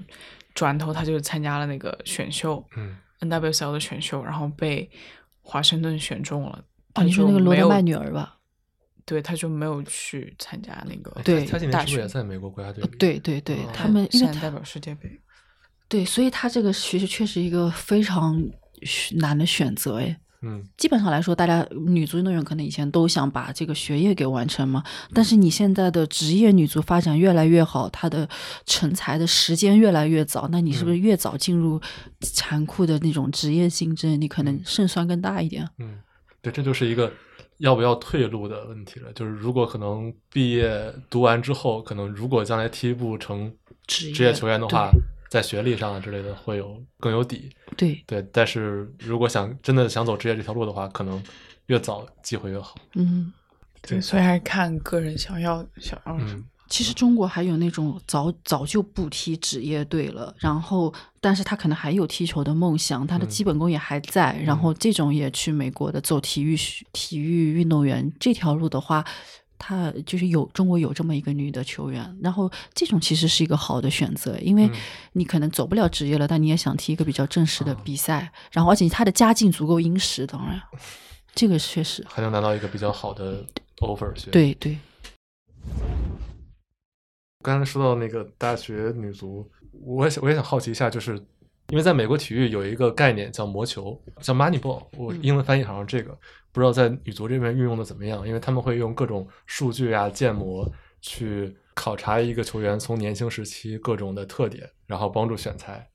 [0.54, 4.88] 转头他就参加了那个选秀，嗯，NWSL 的选秀，然后被
[5.40, 6.64] 华盛顿选中了。
[7.04, 8.38] 你说那个罗德曼女儿吧？
[9.04, 11.10] 对，他就没有去参加那个。
[11.22, 12.86] 对，他今年是不是也在美国国家队？
[12.98, 15.20] 对对对，他们因为代表世界杯。
[15.88, 18.40] 对，所以他这个其实确实一个非常
[19.16, 20.16] 难的选择，哎。
[20.42, 24.82] 嗯，基本上来说，大家女足运动员可能以前都想把这个学业给完成嘛。
[25.14, 28.28] 但是你现在的职业女足发展越来越好，她的
[28.66, 31.80] 成才的时间越来越早，那你是不是越早进入
[32.20, 35.68] 残酷的那种职业竞争，你可能胜算更大一点？
[35.78, 35.98] 嗯，
[36.42, 37.12] 对，这就是一个
[37.58, 39.12] 要不要退路的问题了。
[39.12, 43.52] 就是如果可能毕业读完之后，可能如果将来踢不成
[43.86, 44.90] 职业球员的话。
[45.32, 51.22] 在学历上之类的会有更有底，对对，但是如果想真的想走职业这条路的话，可能
[51.68, 52.74] 越早机会越好。
[52.96, 53.32] 嗯，
[53.80, 56.44] 对，所以还是看个人想要想要什么。
[56.68, 66.54] 其实中国还有那种早早就不踢职业队了，然后但是他可能还有踢球的梦想，他的基本功也还在，然后这种也去美国的走体育
[66.92, 69.02] 体育运动员这条路的话。
[69.64, 74.68] 她就是有中国有这么一个女的球员，然后这种其实是一个好的选择，因为
[75.12, 80.60] 你可能走不了职业了，但你也想踢一个比较正式的比赛，然后而且她的家境足够殷实，当然，
[81.32, 82.04] 这个确实。
[82.08, 83.46] 还能拿到一个比较好的
[83.78, 84.12] offer。
[84.32, 84.76] 对对。
[87.44, 89.48] 刚才说到那个大学女足，
[89.84, 91.24] 我也想我也想好奇一下，就是
[91.72, 96.12] 因为在美国体育有一个概念叫魔球，叫 money ball，我英文翻译好像这个。
[96.52, 105.88] 不知道在女足这边运用的怎么样，因为他们会用各种数据啊、建模去考察一个球员从年轻时期各种的特点，然后帮助选材。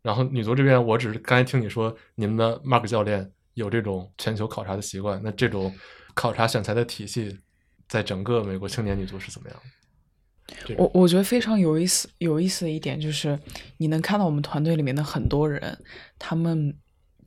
[0.00, 5.74] 然后女足这边，我只是刚才听你说，你们的 Mark 教练有这种全球考察的习惯，那这种
[6.14, 7.38] 考察选材的体系，
[7.86, 9.60] 在整个美国青年女足是怎么样？
[10.76, 13.38] 我我觉得非常有意思，有意思的一点就是，
[13.76, 15.78] 你能看到我们团队里面的很多人，
[16.18, 16.74] 他们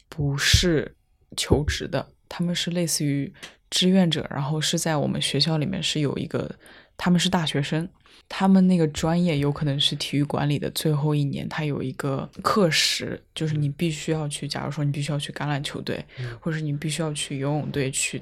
[0.10, 0.96] 不是
[1.38, 2.08] 求职的。
[2.34, 3.32] 他们是类似于
[3.70, 6.50] 志愿者，然后是在我们学校里面是有一个，
[6.96, 7.88] 他们是大学生，
[8.30, 16.06] 他们那个专业有可能是体育管理的最后一年，他有一个课时，就是你必须要去，假如说你必须要去橄榄球队，
[16.40, 18.22] 或者是你必须要去游泳队去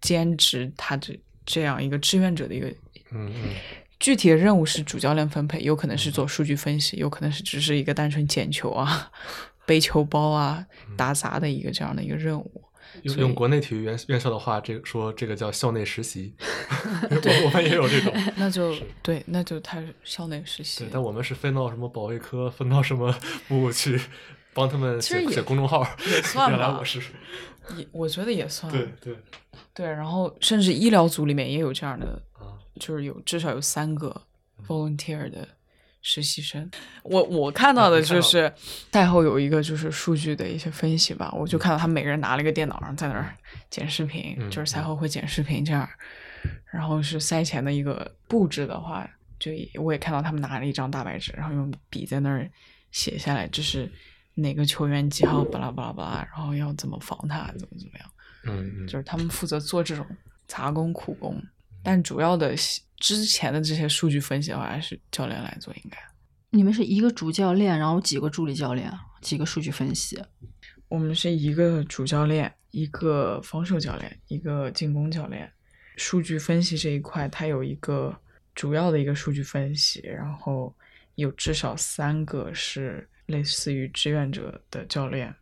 [0.00, 2.68] 兼职，他这这样一个志愿者的一个，
[3.10, 3.54] 嗯嗯，
[3.98, 9.10] 具体的任务是主教练分配，有可能是做数据分析，有可能是只是一个单纯捡球啊、
[9.66, 10.64] 背球包啊、
[10.96, 12.62] 打杂的一个这样的一个任务。
[13.02, 16.34] 用用国内体育院院校的话，这个说这个叫校内实习，
[17.10, 20.84] 我我们也有这种， 那就对，那就他校内实习。
[20.84, 23.14] 对，但我们是分到什么保卫科，分到什么
[23.46, 24.00] 部去
[24.54, 26.56] 帮他们写写公众号，也算吧。
[26.56, 26.98] 原来我是，
[27.76, 28.72] 也我觉得也算。
[28.72, 29.14] 对对
[29.74, 32.20] 对，然后甚至医疗组里面也有这样的，
[32.78, 34.22] 就是有至少有三个
[34.66, 35.46] volunteer 的。
[36.00, 36.70] 实习生，
[37.02, 38.50] 我我看到的就是
[38.92, 43.34] 赛后有一个就是数据的一些分析吧，我就看到他每个人拿了一个电脑，然后在那儿
[43.68, 45.86] 剪视频，就是赛后会剪视频这样。
[46.70, 49.06] 然后是赛前的一个布置的话，
[49.40, 49.50] 就
[49.82, 52.48] 我也看到他们拿了一张大白纸，然后用笔在那儿
[52.92, 53.90] 写下来，这是
[54.34, 58.10] 哪个球员几号巴拉巴拉巴拉，然后要怎么防他，怎么怎么样。
[58.44, 60.06] 嗯，就是他们负责做这种
[60.46, 61.42] 杂工苦工，
[61.82, 62.54] 但主要的。
[63.00, 65.96] 之前的这些数据分析的话，还是教练来做应该。
[66.50, 70.20] 你们是一个主教练，然后几个助理教练，几个数据分析？
[70.88, 75.48] 我们是一个主教练，一个防守教练，一个进攻教练。
[75.96, 78.12] 数据分析这一块，它有一个
[78.52, 80.74] 主要的一个数据分析，然后
[81.14, 85.32] 有至少三个是类似于志愿者的教练，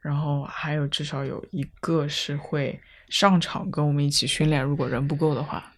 [0.00, 2.80] 然后还有至少有一个是会
[3.12, 5.68] 上场跟我们一起训练，如果人不够的话。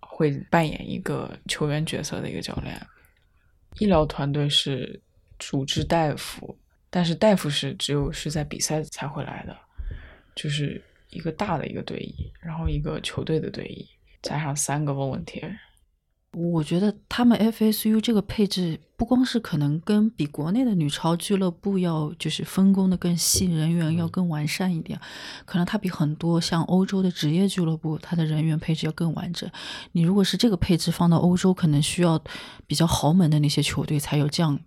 [0.00, 2.76] 会扮演一个球员角色的一个教练，
[3.78, 5.00] 医疗团队是
[5.38, 6.58] 主治大夫，
[6.90, 9.56] 但是大夫是只有是在比赛才会来的，
[10.34, 13.88] 就是一个大的一个队医，然后一个球队的队医，
[14.20, 15.40] 加上三个问问题。
[16.38, 25.00] 我觉得他们 FSU 这个配置不光是可能跟比国内的女超俱乐部要就是分工的更细，人员要更完善一点，
[25.44, 29.50] 可能它比很多像欧洲的职业俱乐部，它的人员配置要更完整。
[29.92, 32.22] 你如果是这个配置放到欧洲，可能需要
[32.68, 34.60] 比较豪门的那些球队才有这样。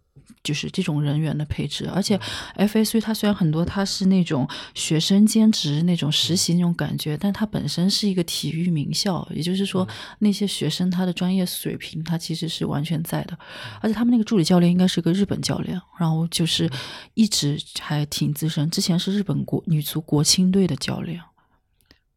[0.44, 2.20] 就是这种人员的配置，而且
[2.58, 9.88] FSU 它虽然很多它是那种学生兼职那种实习那种感觉，但它本身是一个体育名校，也就是说
[10.20, 13.38] 那些学生他的专业水平他其实是完全在的，
[13.82, 16.70] 而且他们那个助理教练应该是个日本教练，然后就是
[17.14, 21.22] 一直还挺资深，之前是日本国女足国青队的教练。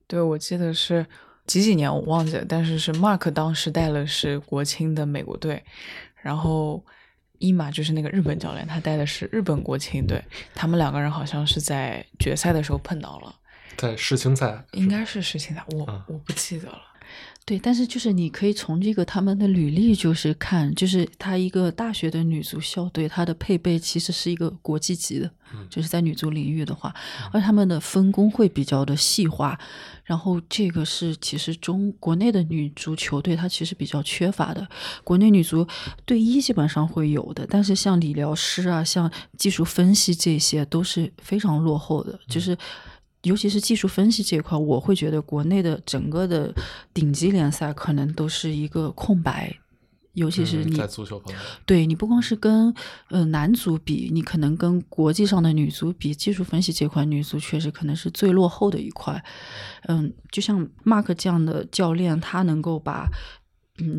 [0.07, 1.07] 对，我记得是
[1.47, 5.65] 几几年我忘记了，但是是 Mark 当时带了是国青的美国队，
[6.23, 6.85] 然后。
[7.45, 10.23] 伊马就是那个日本教练，他带的是日本国青队，
[10.55, 13.35] 他们两个人好像是在决赛的时候碰到了，
[13.77, 16.81] 在世青赛，应该是世青赛，我我不记得了。
[17.47, 25.31] 对，但是就是你可以从这个他们的履历就是看，就是她一个大学的女足校队，她的配备其实是一个国际级的，
[25.69, 26.95] 就是在女足领域的话，
[27.31, 29.59] 而他们的分工会比较的细化，
[30.05, 34.67] 然后这个是其实中国内的女足球队它其实比较缺乏的，
[35.03, 35.67] 国内女足
[36.07, 42.57] 队医基本上会有的，但是像理疗师啊，像技术分析这些都是非常落后的，就是。
[43.25, 46.55] 尤其是技术分析这一块，我会觉得国内的整个的
[46.95, 49.53] 顶级联赛可能都是一个空白。
[50.13, 52.73] 尤其是你在足球方面，对你不光是跟
[53.09, 59.25] 呃男足比，你可能跟国际上的女足比，技术分析这块女足确实可能是最落后的一块。
[59.89, 63.09] 嗯，就像 Mark 这样的教练，他能够把。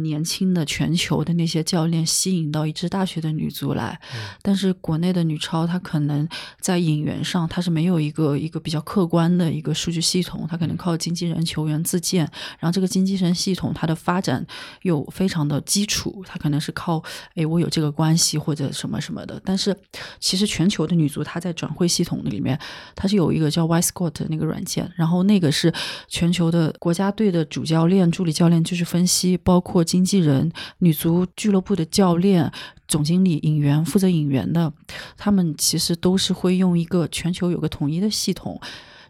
[0.02, 4.00] 年轻的全球的那些教练吸引到一支大学的女足来，
[4.42, 6.26] 但是国内的女超她可能
[6.62, 12.24] 在引援上，她是没有一个一个比较客观的一个数据系统，她可能靠经纪人、球员自荐，
[12.58, 14.48] 然后这个经纪人系统它的发展
[14.84, 17.04] 又非常的基础，它可能是靠
[17.34, 19.42] 哎我有这个关系或者什么什么的。
[19.44, 19.76] 但是
[20.22, 22.58] 其实全球的女足她在转会系统里面，
[22.96, 25.74] 它是有一个叫 Y Scout 那个软件，然后那个是
[26.08, 29.65] 全球的国家队的主教练、助理教练就是分析包。
[29.66, 32.52] 括经纪人、女足俱乐部的教练、
[32.88, 34.72] 总经理、引援负责引援的，
[35.18, 38.62] 他们其实都是会用一个全球有个统一的系统。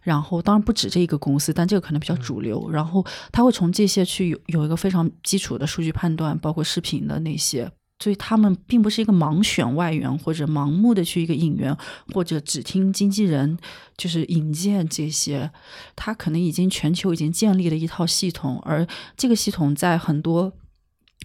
[0.01, 2.69] 然后，当然不止这一个公司，但这个可能比较主流。
[2.71, 7.69] 然后他会从这些去有有一个非常基础的数据判断，包括视频的那些。
[7.99, 11.75] 所以他们并不是一个盲选外援，或者盲目的去一个引援，
[12.13, 13.57] 或者只听经纪人
[13.97, 15.49] 就是引荐这些。
[15.95, 18.85] 他可能已经全球已经建立了一套系统，而
[19.15, 20.51] 这个系统在很多，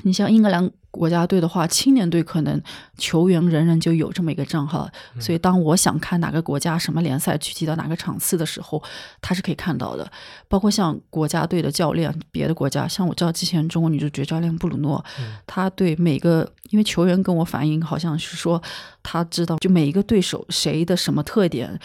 [0.03, 0.71] 你像英格兰。
[0.93, 2.61] 国家队的话，青年队可能
[2.99, 8.83] 球员人人就有这么一个账号，所以当我想看哪个国家什么联赛具体到哪个场次的时候，
[9.21, 10.11] 他是可以看到的。
[10.49, 15.05] 包括像国家队的教练，别的国家，像我知道之前中国女足主教练布鲁诺，
[15.47, 18.61] 他对每个因为球员跟我反映，好像是说
[19.01, 21.79] 他知道就每一个对手谁的什么特点。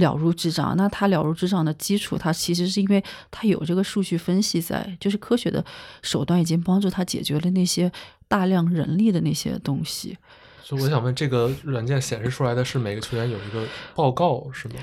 [0.00, 5.64] 了如指掌，那他了如指掌的基础，他其实是因为他有这个数据分析在，就是科学的
[6.02, 7.92] 手段已经帮助他解决了那些
[8.26, 10.18] 大量人力的那些东西。
[10.62, 14.74] 所以我想问，这个软件显示出来的是每个球员有一个报告是吗？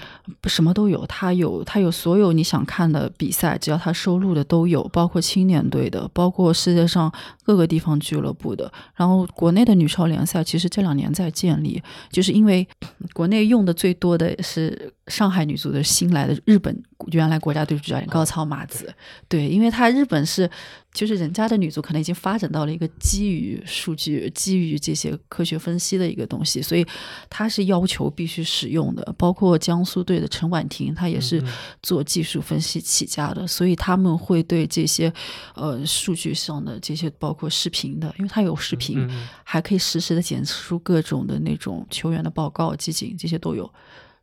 [0.41, 7.09] 不，什么都有，他有他有所有你想看的比赛，只要他收录的都有，包括青年队的，包括世界上
[7.47, 8.71] 各个地方俱乐部的。
[8.93, 11.81] 然后国内的女超联赛其实这两年在建立，
[12.11, 12.67] 就是因为
[13.13, 18.93] 国内用的最多的是上海女足的新来的日本原来国家队主教练高操马子，
[19.29, 20.49] 对，因为他日本是。
[20.93, 26.83] 就是人家的女足可能已经发展到了一个基于数据、基于这些科学分析的一个东西，所以
[27.29, 29.13] 他是要求必须使用的。
[29.15, 31.43] 包括江苏队的陈婉婷，她也是
[31.83, 35.13] 做技术分析起家的，所以他们会对这些
[35.53, 39.07] 呃数据上的这些，包括视频的，因为它有视频，
[39.43, 43.71] 还可以实时的检测出各种的那种球员的报告、集锦，这些都有。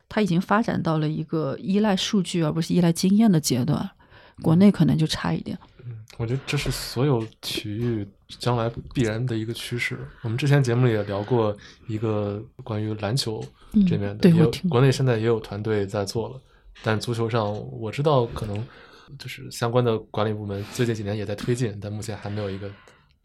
[0.07, 3.89] 它已经发展到了一个依赖数据而不是依赖经验的阶段，
[4.41, 5.57] 国内可能就差一点。
[5.85, 8.07] 嗯我觉得这是所有体育
[8.39, 9.99] 将来必然的一个趋势。
[10.21, 11.53] 我们之前节目里也聊过
[11.87, 13.43] 一个关于篮球
[13.85, 16.39] 这边的，也有国内现在也有团队在做了。
[16.81, 18.65] 但足球上，我知道可能
[19.19, 22.71] 就是相关的管理部门最近几年也在推进，但目前还没有一个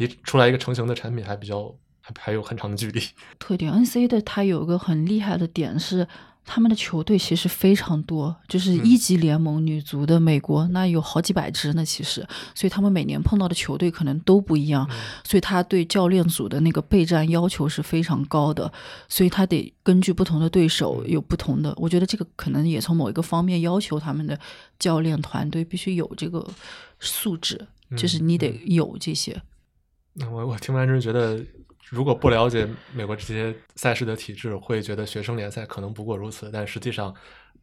[0.06, 3.00] 离出来一个成型的产品，还比较还还有很长的距离。
[3.38, 6.08] 特点 N C 的它有一个很厉害的点是。
[6.42, 11.84] 他们的球队其实非常多，就是一级联盟女足的美国那有好几百支呢。
[11.84, 14.88] 其实，所以他们每年碰到的球队可能都不一样，
[15.22, 18.72] 所以他对教练组的那个备战要求是非常高的，
[19.06, 21.72] 所以他得根据不同的对手有不同的。
[21.76, 24.36] 我觉得这个可能也从某一个方面要求他们的
[24.78, 26.44] 教练团队必须有这个
[26.98, 27.64] 素质，
[27.96, 29.40] 就是你得有这些。
[29.49, 29.49] 那
[30.30, 31.44] 我我听完之后觉得。
[31.88, 36.48] 如果不了解美国这些赛事的体制，会觉得学生联赛可能不过如此。
[36.52, 37.12] 但实际上，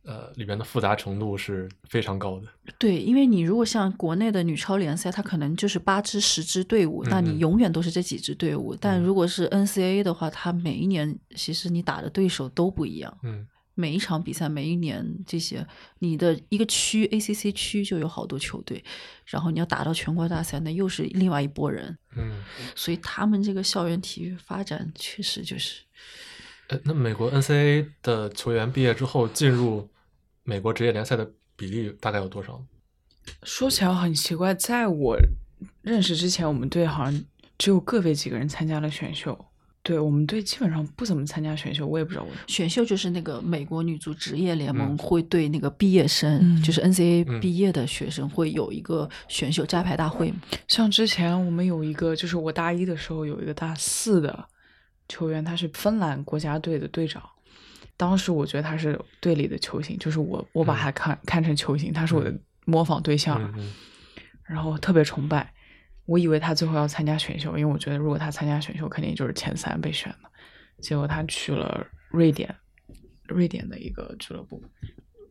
[0.04, 2.48] 呃，里边的复杂程度是非常高的。
[2.78, 8.76] 对，因为你如果像国内的女超联赛，它可能就是八支、十支队伍，那你永远都是这几支队伍。
[8.76, 13.18] 但如果是 NCAA 的话，它每一年其实你打的对手都不一样。
[13.24, 13.48] 嗯。
[13.80, 15.66] 每一场比赛，每一年这些，
[16.00, 18.84] 你的一个区 ACC 区就有好多球队，
[19.24, 21.96] 然后你要打到全国大赛，那又是另外一拨人。
[22.16, 22.44] 嗯，
[22.76, 25.84] 所以他们这个校园体育发展确实就是。
[26.70, 29.88] 呃，那美国 NCAA 的球员毕业之后进入
[30.44, 32.66] 美国职业联赛的比例大概有多少？
[33.44, 35.18] 说起来很奇怪，在我
[35.84, 37.24] 认识之前，我们队好像
[37.58, 39.47] 只有个别几个人参加了选秀。
[39.88, 42.42] 对我们队基本上不怎么参加选秀，我也不知道为什么。
[42.48, 50.40] 选秀就是那个美国女足职业联盟嗯会对那个毕业生，嗯就是 NCAA 嗯毕业的学生会有一个选秀摘牌大会嘛。
[50.68, 54.46] 像之前我们有一个，就是我大一的时候有一个大四的
[55.08, 57.24] 球员，他是芬兰国家队的队长。
[57.96, 63.42] 当时我觉得他是队里的球星，就是我我把他看、看成球星，他是我的模仿对象，
[64.44, 65.54] 然后特别崇拜。
[66.08, 70.30] 我以为他最后要参加选秀，因为我觉得如果他参加选秀，肯定就是前三被选的。
[70.82, 72.56] 结果他去了瑞典，
[73.28, 74.64] 瑞典的一个俱乐部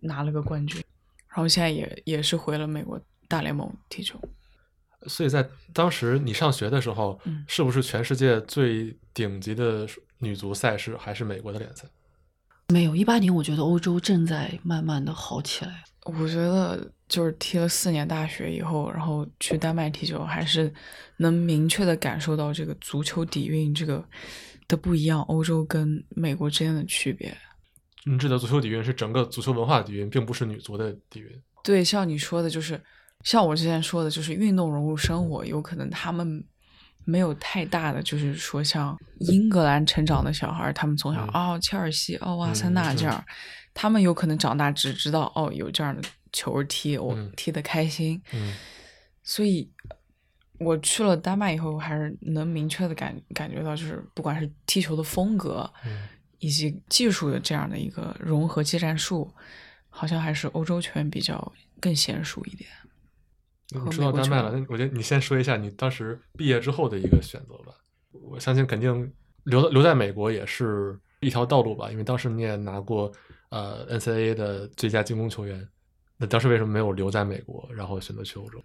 [0.00, 0.82] 拿了个冠军，
[1.28, 4.20] 然后现在也也是回了美国大联盟踢球。
[5.06, 9.86] 所以在当时你上学的时候，嗯是不是全世界最顶级的
[10.18, 11.88] 女足赛事还是美国的联赛？
[12.68, 15.84] 没有，一八年我觉得欧洲正在慢慢的好起来。
[16.18, 20.72] 我觉得就是踢了四年大学以后，然后去丹麦踢球，还是
[21.18, 24.04] 能明确的感受到这个足球底蕴这个
[24.68, 27.36] 的不一样，欧洲跟美国之间的区别。
[28.04, 31.28] 你指的足球底蕴是整个足球文化底蕴，并不是女足的底蕴。
[31.64, 32.80] 对，像你说的，就是
[33.24, 36.44] 像我之前说的，就是运动融入生活，有可能他们
[37.04, 43.24] 没有太大的，就是说像英格兰成长的小孩，他们从小、嗯哦切尔西、哦阿嗯嗯森纳这样，
[43.76, 46.02] 他们有可能长大只知道哦有这样的
[46.32, 48.54] 球踢，我嗯踢得开心，嗯
[49.22, 49.70] 所以。
[50.58, 56.08] 我去了丹麦以后，还是能明确的感感觉到，就是不管是踢球的风格，嗯
[56.38, 59.30] 以及技术的这样的一个融合技战术，
[59.90, 62.70] 好像还是欧洲球员比较更娴熟一点。
[63.74, 67.74] 和你说到美国球丹麦了，那我觉得你先说一下你当时毕业之后的一个选择吧。
[68.12, 69.12] 我相信肯定
[69.44, 73.12] 留留在美国也是一条道路吧，因为当时你也拿过
[73.56, 75.66] 呃 NCAA 的最佳进攻球员。
[76.18, 78.62] 那当时为什么没有留在美国，然后选择去欧洲？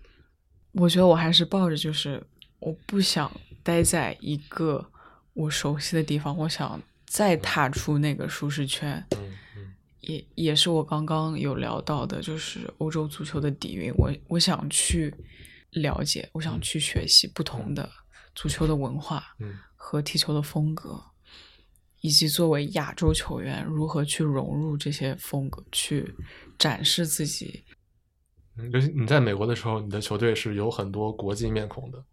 [0.73, 2.21] 我觉得我还是抱着就是
[2.59, 3.29] 我不想
[3.63, 4.85] 待在一个
[5.33, 9.05] 我熟悉的地方，我想再踏出那个舒适圈。
[9.11, 9.19] 嗯
[9.57, 15.13] 嗯也也是我刚刚有聊到的，就是欧洲足球的底蕴，我我想去
[15.71, 17.87] 了解，我想去学习不同的
[18.33, 20.99] 足球的文化嗯和踢球的风格，
[22.01, 26.13] 以及作为亚洲球员如何去融入这些风格，去
[26.59, 27.63] 展示自己。
[28.57, 32.03] 嗯，尤其你在美国的时候，你的球队是有很多国际面孔的，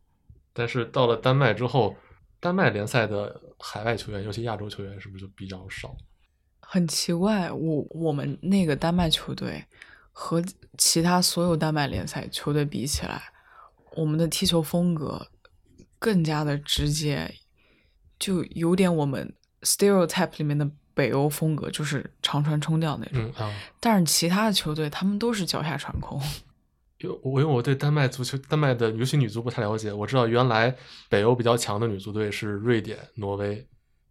[0.53, 1.97] 但是到了丹麦之后，
[2.39, 5.97] 丹麦联赛的海外球员，尤其亚洲球员，是不是就比较少？
[6.61, 9.65] 很奇怪，我我们那个丹麦球队
[10.13, 10.45] 和
[10.77, 13.23] 其他所有丹麦联赛球队比起来，
[13.97, 15.27] 我们的踢球风格
[15.99, 17.35] 更加的直接，
[18.19, 23.33] 就有点我们 stereotype 里面的北欧风格，就是长传冲吊那种。
[23.37, 26.21] 嗯啊，但是其他的球队，他们都是脚下传控。
[26.99, 30.75] 因为我因为我对丹麦足球、丹麦的尤其女足不太了解，我知道原来
[31.09, 33.65] 北欧比较强的女足队是瑞典、挪威，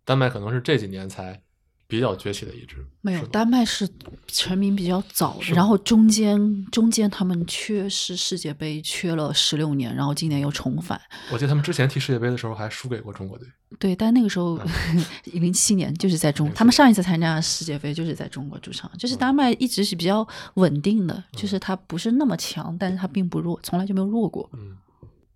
[0.06, 1.42] 丹麦可能是这几年才
[1.88, 2.76] 比较崛起的一支。
[3.02, 3.88] 没有，丹麦是
[4.28, 11.00] 成名比较早的，然后中间中间他们缺失世界杯，缺了十六年，然后今年又重返。
[11.32, 13.48] 我记得他们之前踢世界杯的时候还输给过中国队。
[13.80, 14.60] 对，但那个时候
[15.32, 24.50] 零七年就是在中，他们上一次参加世界杯就是在中国主场，就是丹麦一直是比较稳定的，就是他不是那么强，但是他并不弱，从来就没有弱过。
[24.54, 24.78] 嗯，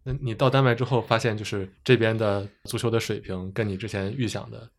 [0.03, 4.69] 那你到丹麦之后，发现就是这边的足球的水平跟你之前预想的，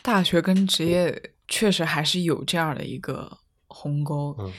[0.00, 4.34] 大学跟职业确实还是有这样的一个鸿沟。
[4.38, 4.52] 嗯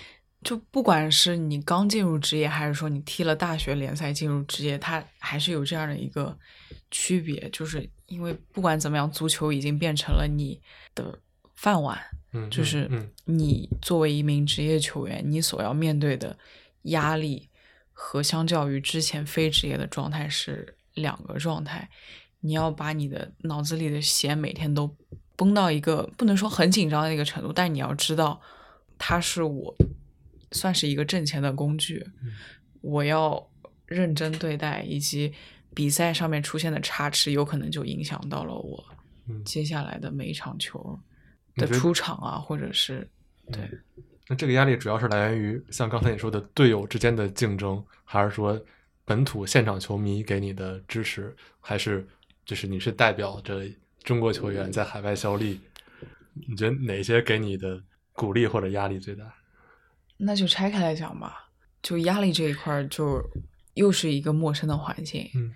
[0.43, 6.37] 就不管是你刚进入职业，还是说你踢了大学联赛进入职业，它还是有这样的一个
[6.91, 10.59] 区别，就是因为不管怎么样，足球已经变成了你
[10.93, 11.17] 的
[11.55, 11.97] 饭碗，
[12.51, 16.37] 就是嗯你作为一名职业球员，你所要面对的
[16.81, 17.49] 压力
[17.93, 21.89] 和相较于之前非职业的状态是两个状态。
[22.41, 24.93] 你要把你的脑子里的弦每天都
[25.35, 28.39] 绷到一个不能说很紧张的一个程度，但你要知道，
[28.97, 29.75] 它是我
[30.51, 32.05] 算是一个挣钱的工具，
[32.81, 33.49] 我要
[33.85, 35.33] 认真对待，以及
[35.73, 38.83] 比赛上面出现的差池，有可能就影响到了我
[39.27, 40.99] 嗯接下来的每一场球
[41.55, 43.07] 的出场啊，或者是
[43.51, 43.69] 对。
[44.27, 48.59] 那这个压力主要是来源于像刚才你说的队友之间的竞争，还是说
[49.03, 52.07] 本土现场球迷给你的支持，还是
[52.45, 53.65] 就是你是代表着
[54.03, 55.59] 中国球员在海外效力？
[56.47, 57.81] 你觉得哪些给你的
[58.11, 59.23] 鼓励或者压力最大？
[60.17, 61.49] 那就拆开来讲吧，
[61.81, 63.21] 就压力这一块儿，就
[63.75, 65.29] 又是一个陌生的环境。
[65.35, 65.53] 嗯，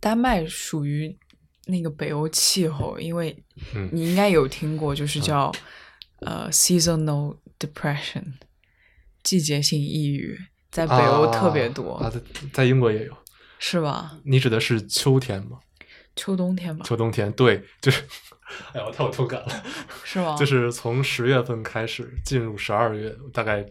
[0.00, 1.16] 丹麦属于
[1.66, 3.36] 那个北欧气候，因为
[3.74, 5.52] 嗯你应该有听过，就是叫、
[6.20, 8.24] 呃 seasonal depression，
[9.22, 10.38] 季节性抑郁，
[10.70, 12.20] 在北欧特别多，啊，在
[12.52, 13.16] 在英国也有。
[13.58, 14.18] 是吧？
[14.24, 15.58] 你指的是秋天吗？
[16.16, 18.02] 秋冬天吧，秋冬天对，就是，
[18.72, 19.64] 哎呀，我太有同感了，
[20.02, 20.34] 是吗？
[20.36, 23.64] 就是从十月份开始进入十二月，大概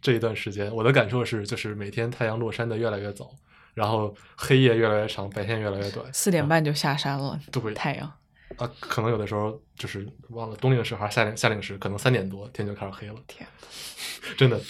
[0.00, 3.30] 这一段时间，我的感受是，就是每天太阳落山的越来越早，
[3.72, 8.12] 然后黑夜越来越长，白天越来越短，四点半就下山了，对太阳。
[8.58, 13.48] 啊，可能有的时候就是忘了冬令时还是夏令夏令时，可能三点多天就开始黑了，天，
[14.36, 14.60] 真的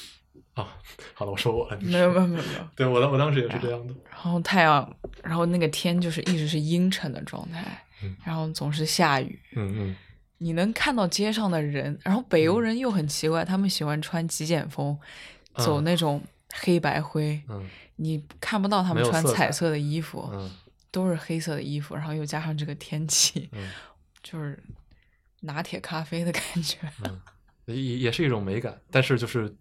[0.54, 0.68] 啊，
[1.14, 8.14] 好了，我说我了，没有没有没有没有，对我当我当时也是这样的，然后太阳，然后那个天就是一直是阴沉的状态，嗯。
[8.24, 9.96] 然后总是下雨，嗯嗯。
[10.38, 14.98] 你能看到街上的人，然后北欧人又很奇怪，他们喜欢穿极简风，
[15.56, 16.22] 走嗯那种
[16.52, 17.66] 黑白灰，嗯。
[17.96, 20.50] 你看不到他们穿彩色的衣服，嗯。
[20.90, 23.70] 都是黑色的衣服，然后又加上这个天气，嗯。
[24.22, 24.62] 就是
[25.40, 26.76] 拿铁咖啡的感觉。
[27.04, 27.20] 嗯，
[27.66, 29.52] 也也是一种美感，但是就是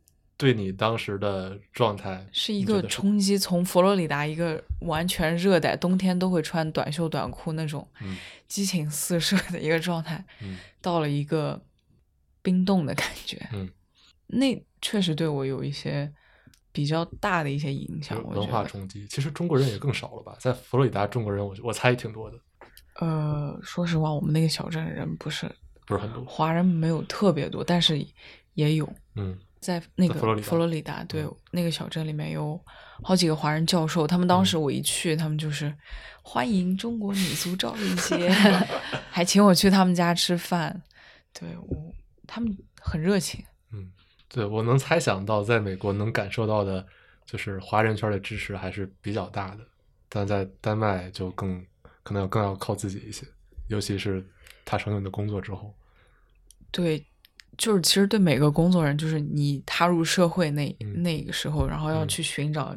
[0.41, 8.17] 对你当时的状态是一个冲击，从佛罗里达一个完全热带，冬天都会穿短袖短裤那种嗯
[8.47, 11.61] 激情四射的一个状态，嗯到了一个
[12.41, 13.37] 冰冻的感觉。
[13.53, 13.69] 嗯，
[14.25, 16.11] 那确实对我有一些
[16.71, 18.21] 比较大的一些影响。
[18.27, 20.35] 文，化冲击，其实中国人也更少了吧？
[20.39, 22.37] 在佛罗里达，中国人我我猜挺多的，
[22.99, 25.49] 呃，说实话，我们那个小镇人不是
[25.85, 26.25] 不是很多。
[26.25, 28.03] 华人，没有特别多，但是
[28.55, 28.91] 也有。
[29.15, 32.59] 嗯在那个佛罗里达对、嗯那个小镇里面有
[33.03, 35.73] 好几个华人教授，他们当时我一去，他们就是
[36.23, 38.29] 欢迎中国女足赵丽杰，
[39.09, 40.81] 还请我去他们家吃饭。
[41.31, 41.93] 对我，
[42.27, 43.43] 他们很热情。
[43.71, 43.91] 嗯，
[44.27, 46.85] 对我能猜想到，在美国能感受到的，
[47.25, 49.59] 就是华人圈的支持还是比较大的，
[50.09, 51.63] 但在丹麦就更
[52.03, 53.27] 可能要更要靠自己一些，
[53.67, 54.25] 尤其是
[54.65, 55.73] 踏上你的工作之后。
[56.71, 57.05] 对，
[57.57, 61.01] 就是其实对每个工作人，就是你踏入社会那、嗯。
[61.01, 62.07] 那个时候，然后要嗯。
[62.07, 62.75] 去寻找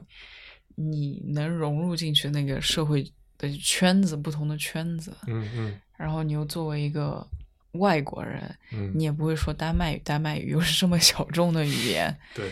[0.75, 3.05] 你能融入进去那个社会
[3.39, 5.17] 的圈子，不同的圈子。
[5.27, 5.81] 嗯嗯。
[5.97, 7.27] 然后你又作为一个
[7.73, 12.15] 外国人，嗯，你也不会说丹麦语，丹麦语又是这么小众的语言。
[12.35, 12.51] 对，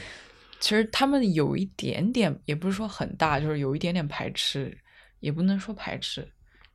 [0.61, 4.77] 其实他们有一点点，也不是说很大，就是有一点点排斥，
[5.19, 6.27] 也不能说排斥，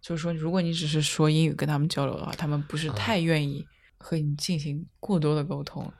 [0.01, 3.65] 就是说，如果你只是说英语跟他们交流的话，他们不是太愿意
[3.97, 5.91] 和你进行过多的沟通。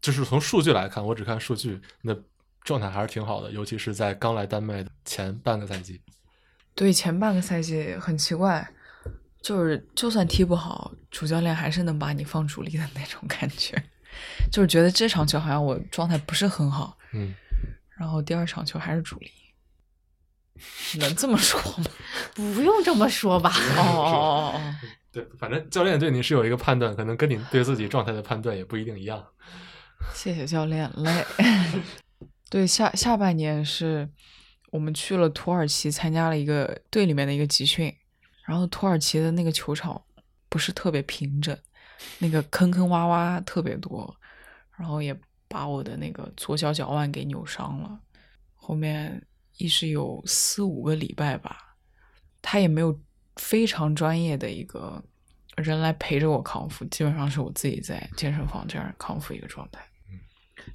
[0.00, 2.16] 就是从数据来看，我只看数据，那
[2.62, 6.00] 状态还是挺好的，尤其是在刚来丹麦的前半个赛季。
[6.74, 8.68] 对，前半个赛季很奇怪，
[9.42, 13.82] 就是就算踢不好，主教练还是能把你放主力的那种感觉，
[14.52, 17.34] 就是觉得这场球好像我状态不是很好，嗯，
[17.96, 19.30] 然后第二场球还是主力，
[21.00, 21.86] 能这么说吗？
[22.34, 23.50] 不用这么说吧？
[23.76, 24.74] 哦哦哦哦，
[25.10, 29.26] 对，反正教练对你是有一个判断，可能跟你对自己状态的判断也不一定一样。
[30.14, 31.24] 谢谢教练，累。
[32.50, 34.08] 对，下下半年是
[34.70, 37.92] 我们去了土耳其参加了一个队里面的一个集训，
[38.44, 40.00] 然后土耳其的那个球场
[40.48, 41.56] 不是特别平整，
[42.18, 44.14] 那个坑坑洼洼特别多，
[44.76, 47.98] 然后也把我的那个左脚脚腕给扭伤了，
[48.54, 51.76] 后面一直有四五个礼拜吧，
[52.40, 52.98] 他也没有
[53.38, 55.02] 非常专业的一个
[55.56, 59.80] 人来陪着我康复，基本上是我自己在健身房这样康复一个状态。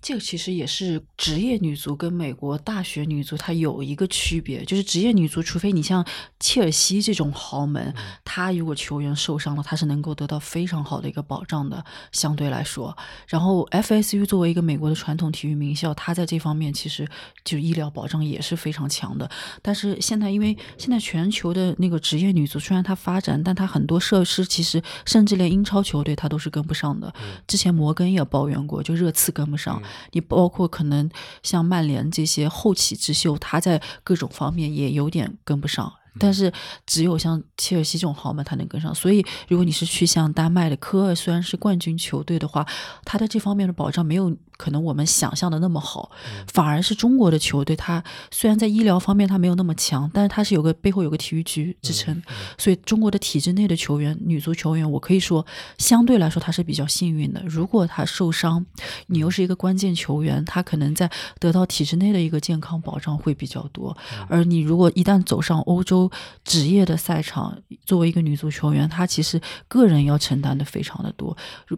[0.01, 6.05] 这个其实也是职业女足跟美国大学女足它有一个区别，就是职业女足，除非你像
[6.39, 12.95] 切尔西这种豪门，他如果球员受伤了，他是能够得到非常好的一个保障的，相对来说。
[13.27, 17.07] 然后 FSU 作为一个美国的传统体育名校，它在这方面其实
[17.43, 19.29] 就医疗保障也是非常强的。
[19.61, 27.13] 但是现在因为现在全球的那个职业女足虽然它发展，但它很多设施其实甚至连英超球队它都是跟不上的。
[27.45, 29.82] 之前摩根也抱怨过，就热刺跟不上。
[30.11, 31.09] 你包括可能
[31.41, 35.91] 像曼联这些后起之秀，他在各种方面也有点跟不上。
[36.19, 36.53] 但是
[36.85, 38.93] 只有像切尔西这种豪门，他能跟上。
[38.93, 42.63] 所以，如果你是去像丹麦的科尔，虽然是冠军球队的话，
[43.03, 46.09] 他在这方面的保障没有可能我们想象的那么好。
[46.47, 48.01] 反而是中国的球队，它
[48.31, 52.21] 虽然在医疗方面它没有那么强，但是它是有个背后有个体育局支撑。
[52.57, 55.45] 所以，中国的体制内的球员，女足球员，我可以说
[55.77, 57.43] 相对来说他是比较幸运的。
[57.45, 58.65] 如果他受伤，
[59.07, 61.09] 你又是一个关键球员，他可能在
[61.39, 63.95] 得到体制内的一个健康保障会比较多。
[64.29, 66.09] 而你如果一旦走上欧洲
[66.45, 71.35] 职业的赛场，作为一个女足球员，她其实个人要承担的非常的多，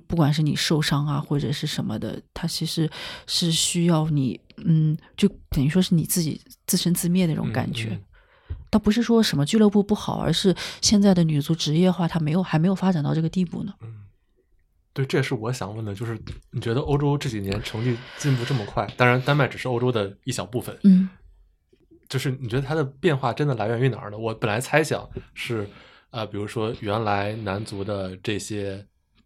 [0.07, 2.89] 不管是你受伤啊或者是什么的，她其实是
[3.27, 7.89] 是需要你，嗯，就等于说是你自己自生自灭那种感觉。
[7.89, 8.01] 嗯嗯
[8.69, 13.73] 倒不是说什么俱乐部不好，而是现在的女足职业化，它没有还没有发展到这个地步呢。
[13.81, 14.03] 嗯，
[14.91, 16.19] 对，这也是我想问的，就是
[16.51, 21.07] 你觉得欧洲这几年成绩进步这么快，当然丹麦只是欧洲的一小部分，嗯
[22.09, 24.17] 就是你觉得它的变化真的来源于哪儿呢？
[24.17, 25.67] 我本来猜想是，
[26.09, 28.85] 啊，比如说原来男足的这些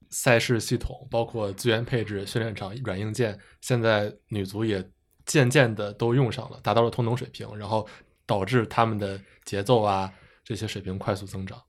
[0.09, 4.83] 赛事系统，包括资源配置、训练场软硬件，现在女足也
[5.25, 7.87] 渐渐的都用上了，达到了同等水平，然后
[8.25, 10.11] 导致他们的节奏啊
[10.43, 11.61] 这些水平快速增长。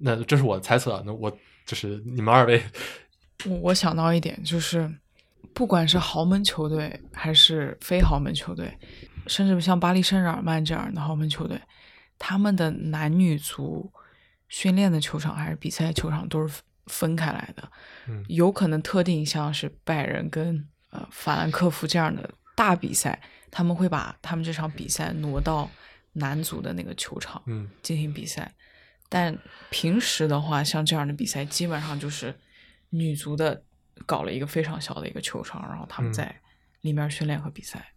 [0.00, 1.30] 那这是我猜测，那我
[1.66, 2.62] 就是你们二位，
[3.46, 4.88] 我我想到一点就是，
[5.52, 8.72] 不管是豪门球队还是非豪门球队，
[9.26, 11.60] 甚至像巴黎圣日耳曼这样的豪门球队，
[12.18, 13.90] 他们的男女足
[14.48, 17.70] 训练的球场还是比赛球场都是分开来的。
[18.06, 23.20] 嗯，有可能特定像是拜仁跟呃法兰克福这样的大比赛，
[23.50, 25.70] 他们会把他们这场比赛挪到
[26.14, 28.52] 男足的那个球场，嗯，进行比赛。
[29.08, 29.38] 但
[29.70, 32.34] 平时的话，像这样的比赛，基本上就是
[32.90, 33.62] 女足的
[34.04, 36.40] 搞了一个非常小的一个球场，然后他们在
[36.82, 37.92] 里面训练和比赛。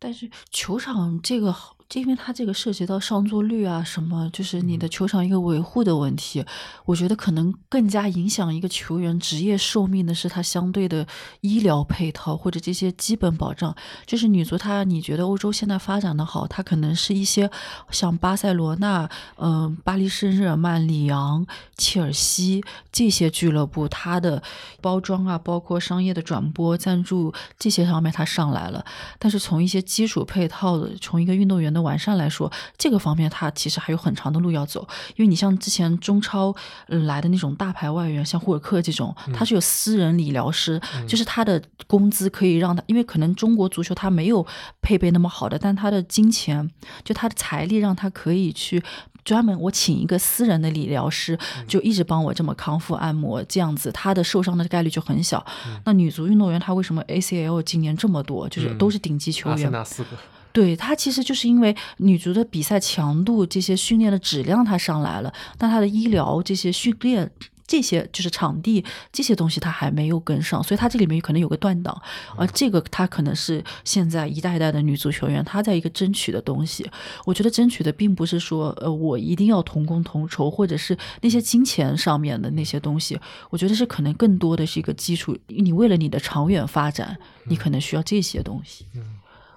[0.00, 1.54] 但是球场这个，
[2.00, 6.44] 因为它这个涉及到上座率啊，什么就是你的球场一个维护的问题，
[6.84, 11.06] 我觉得可能更加影响一个球员职业寿命的是他相对的
[11.40, 13.74] 医疗配套或者这些基本保障。
[14.06, 17.50] 就是女足，它你觉得欧洲现在发展的好，它可能是一些
[17.90, 24.42] 像巴塞罗那、嗯巴黎圣日耳曼、里昂、切尔西这些俱乐部，它的
[24.80, 28.84] 包装啊，包括商业的转播、赞助这些方面它上来了，
[29.18, 34.86] 但是从一些基础配套的，从一个运动员的完善来说，这个方面他其实还有很长的路要走。
[35.16, 36.54] 因为你像之前中超
[36.86, 44.46] 来的那种大牌外援，像霍尔克这种，他是有私人理疗师，就是他的工资可以让他，因为可能中国足球他没有
[44.80, 46.70] 配备那么好的，但他的金钱
[47.04, 48.82] 就他的财力让他可以去。
[49.24, 55.46] 专门我请一个私人的理疗师，就一直帮我这么康复按摩，这样子他的受伤的概率就很小。
[55.84, 58.48] 那女足运动员她为什么 ACL 今年这么多？
[58.48, 59.84] 就是都是顶级球员。
[59.84, 60.08] 四个。
[60.52, 67.30] 对他其实就是因为女足的比赛强度、这些训练的质量它上来了，但他的医疗这些训练。
[67.64, 72.02] 这些就是场地这些东西，他还没有跟上，所以他这里面可能有个断档，
[72.36, 76.86] 而这个他可能是现在一代一代的女足球员他在一个争取的东西。
[77.24, 83.18] 我觉得争取的并不是说，呃，我一定要同工同酬，或者是那些金钱上面的那些东西。
[83.48, 88.84] 我觉得是可能更多的是一个基础，你为了你的长远发展，你可能需要这些东西。
[88.94, 89.11] 嗯，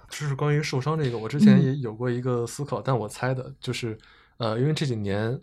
[0.08, 3.96] 这是关于受伤这个，我之前也有过一个思考，但我猜的就是，
[4.38, 5.40] 呃，因为这几年。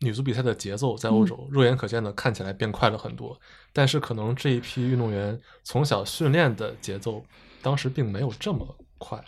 [0.00, 3.40] 女足比赛的节奏在欧洲肉眼可见的看起来变快了很多，
[3.72, 7.24] 但是可能这一批运动员从小训练的节奏
[7.62, 9.24] 当时并没有这么快，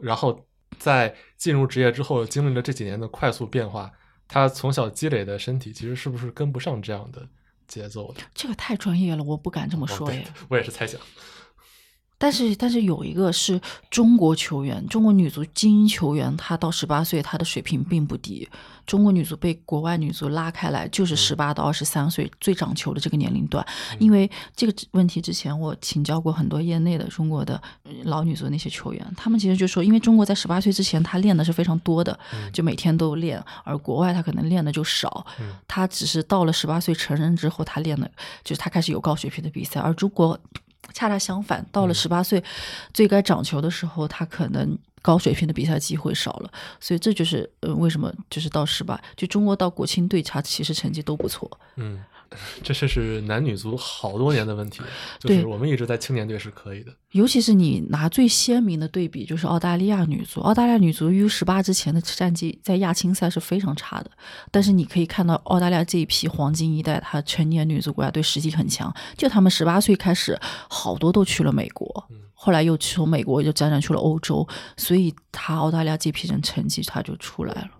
[0.00, 0.44] 然后
[0.78, 3.92] 在进入职业之后经历了这几年的快速变化，
[4.26, 7.28] 他从小积累的身体其实是不是跟不上这样的
[7.68, 8.22] 节奏的？
[8.34, 10.26] 这个太专业了，我不敢这么说耶。
[10.48, 11.00] 我也是猜想。
[12.18, 18.48] 但是，但是有一个是中国球员，中国女足精英球员，她到十八岁，她的水平并不低。
[18.84, 23.64] 中国女足被国外女足拉开来，就是十八到二十三岁最长球的这个年龄段。
[24.00, 27.62] 因为这个问题之前，我请教过很多业内的中国的
[28.04, 32.18] 老女足那些球员，他们其实就说，因为中国在十八岁之前，她练的是非常多的，
[32.52, 35.24] 就每天都练，而国外她可能练的就少。
[35.68, 38.10] 她只是到了十八岁成人之后，她练的
[38.42, 40.36] 就是她开始有高水平的比赛，而中国。
[40.92, 42.42] 恰恰相反，到了十八岁
[42.92, 51.50] 最该长球的时候，他可能高水平的比赛机会少了，所以这就是嗯为什么就是到十八，就中国到国青队，他其实成绩都不错。
[51.76, 52.02] 嗯。
[52.62, 54.80] 这是是男女足好多年的问题，
[55.18, 56.92] 就是我们一直在青年队是可以的。
[57.12, 60.40] 尤其是你拿最鲜明的对比，就是澳大利亚女足。
[60.40, 64.10] 澳大利亚女足 U 十八之前的战绩在亚青赛是非常差的，
[64.50, 68.94] 但是你可以看到澳大利亚这一批黄金一代，她成年女足国家队实力很强。
[69.16, 77.70] 就他们十八岁开始，好多都去了美国，后来又从美国又辗转去了欧洲，所以她澳大利亚这批人成绩她就出来了。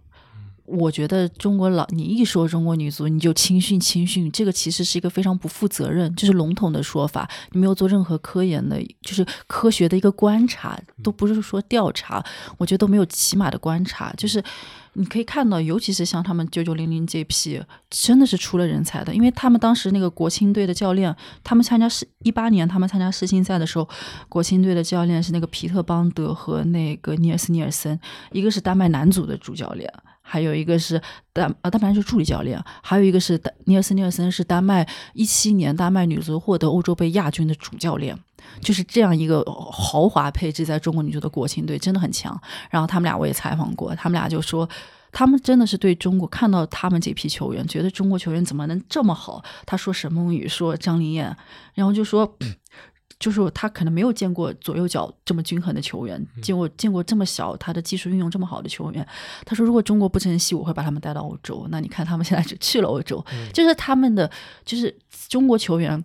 [0.71, 12.23] 我觉得中国老，你一说中国女足，你就青训青训，这个其实是一个非常不负责任，就是笼统的说法，你没有做任何科研的，就是科学的一个观察，都不是说调查，
[12.59, 14.45] 我觉得都没有起码的观察，就是
[14.93, 17.59] 你可以看到，尤其是像他们九九零零这批，
[17.89, 23.89] 真的是出了人才的，因为他们当时那个国青队的教练，他们参加世一八年他们参加世青赛的时候，
[24.29, 27.99] 国青队的教练是那个皮特邦德和那个尼尔斯尼尔森，
[28.33, 29.91] 一个是丹麦男足的主教练。
[30.31, 31.01] 还有一个是
[31.33, 38.15] 丹啊，丹麦是助理教练，还有一个是丹尼尔森尼尔森是丹麦一七年丹麦女足获得欧洲杯亚军的主教练，
[38.61, 42.39] 就是这样一个豪华配置，在中国女足的国青队真的很强。
[42.71, 44.69] 然后他们俩我也采访过，他们俩就说，
[45.11, 49.43] 他们真的是对中国看到他们这批球员，觉得中国球员怎么能这么好？
[49.65, 51.35] 他说沈梦雨，说张琳艳，
[51.73, 52.37] 然后就说。
[53.19, 59.07] 就是他可能没有见过左右脚这么均衡的球员，见过见过这么小他的技术运用这么好的球员。
[59.45, 61.67] 他说，如果中国不珍惜，我会把他们带到欧洲。
[61.71, 64.31] 那你看他们现在就去了欧洲，就是他们的
[64.65, 64.97] 就是
[65.29, 66.03] 中国球员。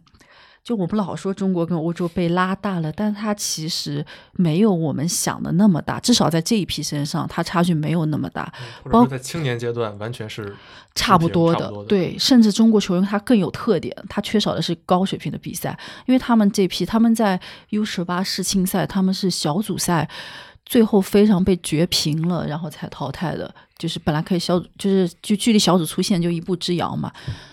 [0.64, 8.51] 就我们老说中国跟欧洲被拉大了，但它其实没有我们想的那么大，至少在这一批身上，它差距没有那么大。
[8.86, 10.55] 包括在青年阶段，完全是
[10.95, 11.70] 差不多的。
[11.89, 17.38] 对，甚至中国球员他更有特点，他缺少的是高水平的比赛，因为他们这批他们在
[17.72, 20.09] U 十八世青赛，他们是小组赛
[20.66, 23.53] 最后非常被绝平了，然后才淘汰的，
[23.84, 27.11] 就是本来可以小组，就是就距离小组出线就一步之遥嘛。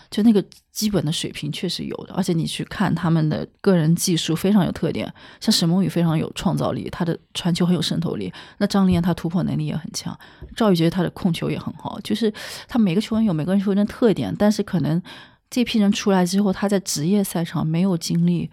[0.08, 8.32] 就那个基本的水平确实有的，而且你去看他们的个人技术非常有特点，像沈梦雨非常有创造力，他的传球很有渗透力。
[8.58, 10.16] 那张琳她突破能力也很强，
[10.54, 12.32] 赵宇杰他的控球也很好，就是
[12.68, 15.02] 他每个球员有每个人球员的特点，但是可能
[15.50, 18.48] 这批人出来之后，他在职业赛场没有经历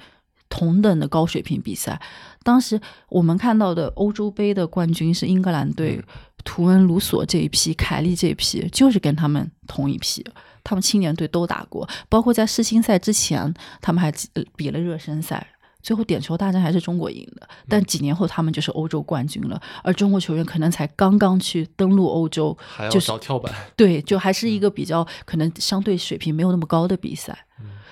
[0.49, 2.01] 同等的高水平比赛。
[2.43, 6.01] 当时我们看到的欧洲杯的冠军是英格兰队，
[6.47, 10.25] 图恩、卢索这一批，凯利这一批，就是跟他们同一批。
[10.63, 14.09] 他们青年队都打过，包括在世青赛之前，他们还
[14.55, 15.45] 比了热身赛，
[15.81, 17.47] 最后点球大战还是中国赢的。
[17.67, 19.61] 但几年后，他们就是欧洲冠军了。
[19.83, 23.53] 而中国球员可能才刚刚去登陆欧洲，还要找跳板。
[23.75, 27.45] 对，就还是一个比较可能相对水平没有那么高的比赛，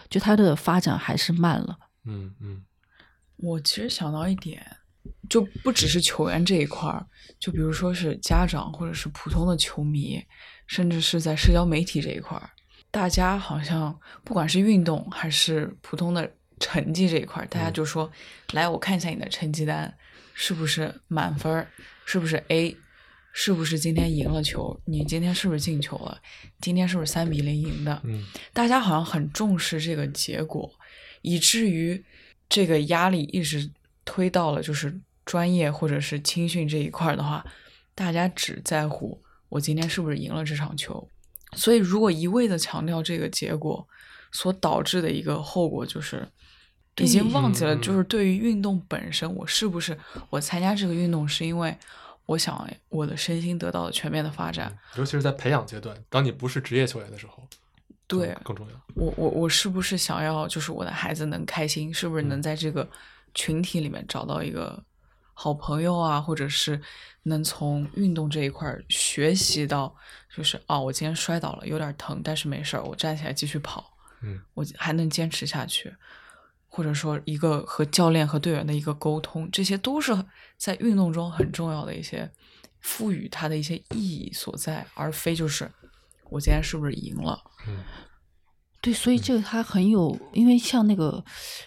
[0.10, 1.78] 就他的发展还是慢了。
[2.06, 2.64] 嗯嗯，
[3.38, 4.62] 我其实想到一点，
[5.30, 7.06] 就不只是球员这一块儿，
[7.39, 10.24] 就比如说是家长或者是普通的球迷，
[10.68, 12.49] 甚至是在社交媒体这一块儿。
[12.91, 18.10] 大家好像不管是运动还是普通的成绩这一块儿，大家就说
[18.53, 19.93] ：“来，我看一下你的成绩单，
[20.34, 21.68] 是不是满分？
[22.06, 22.78] 是不是 A？
[23.34, 24.80] 是不是今天赢了球？
[24.86, 26.18] 你今天是不是进球了？
[26.62, 30.72] 今天是不是三比零赢的？”嗯，大家好像很重视这个结果，
[31.22, 32.01] 以至于
[32.47, 33.70] 这个压力一直
[34.06, 37.43] 推到了就是专业或者是青训这一块的话，
[37.93, 41.06] 大家只在乎我今天是不是赢了这场球。
[41.53, 43.88] 所以，如果一味的强调这个结果，
[44.32, 46.28] 所导致的一个后果就是，
[46.97, 49.97] 已经忘记了，就是对于运动本身，我是不是
[50.30, 51.76] 我参加这个运动是因为
[52.26, 57.47] 我想我的身心得到了全面的发展，尤其是在培养阶段，当你不是职业球员的时候，
[58.06, 58.74] 对更重要。
[58.95, 62.86] 我我我是不是想要就是我的孩子能开心，是不是能在这个
[63.36, 64.83] 群体里面找到一个
[65.36, 66.81] 好朋友啊，或者是？
[67.27, 69.95] 能从运动这一块学习到，
[70.38, 73.83] 就是哦，我今天摔倒了，有点疼，但是没事儿，我站起来继续跑，
[74.21, 75.91] 嗯，我还能坚持下去，
[76.67, 80.15] 或者说一个和教练和队员的一个沟通，这些都是
[80.55, 82.31] 在运动中很重要的一些
[82.79, 85.67] 赋予它的一些意义所在，而非就是
[86.29, 87.79] 我今天是不是赢了，嗯。
[88.86, 91.23] 对，所以这个他很有，因为像那个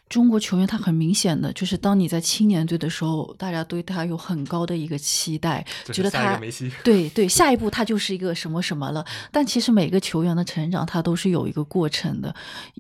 [0.09, 6.41] 中国球员，他很明显的就是，当你在青年队的时候，大家对他有很高的一个期待，觉得他
[6.85, 9.05] 对对，下一步他就是一个什么什么了。
[9.33, 12.33] 但其实每个球员的成长，他都是有一个过程的，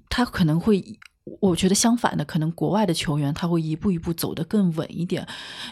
[0.09, 0.84] 他可能会，
[1.41, 5.26] 我觉得相反的，可能国外的球员他会一步一步走得更稳一点。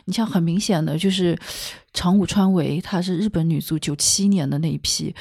[0.07, 1.39] 你像很明显的就是
[1.93, 5.15] 长谷川唯，她是日本女足九七年的那一批。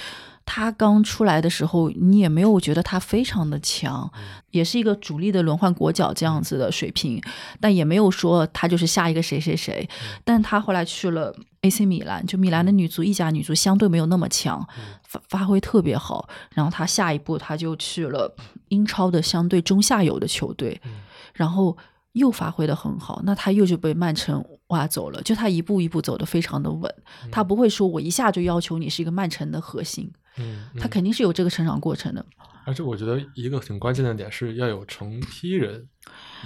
[0.45, 4.09] 他刚出来的时候，你也没有觉得他非常的强，
[4.51, 7.19] 也是一个主力的轮换国脚这样子的水平，
[7.59, 9.89] 但也没有说他就是下一个谁谁谁。
[10.23, 14.65] 但他后来去了 AC 米兰，就米兰的女足意甲女足相对没有那么强，
[15.03, 16.29] 发发挥特别好。
[16.51, 18.33] 然后他下一步他就去了
[18.69, 20.79] 英超的相对中下游的球队，
[21.33, 21.75] 然后
[22.13, 23.19] 又发挥的很好。
[23.25, 26.95] 那他又就被曼城挖走了，就他一步一步走的非常的稳，
[27.31, 30.11] 他不会说我一下就要求你是一个曼城的核心。
[30.37, 32.25] 嗯，他肯定是有这个成长过程的，
[32.65, 35.87] 而且我觉得一个很关键的点是要有成批人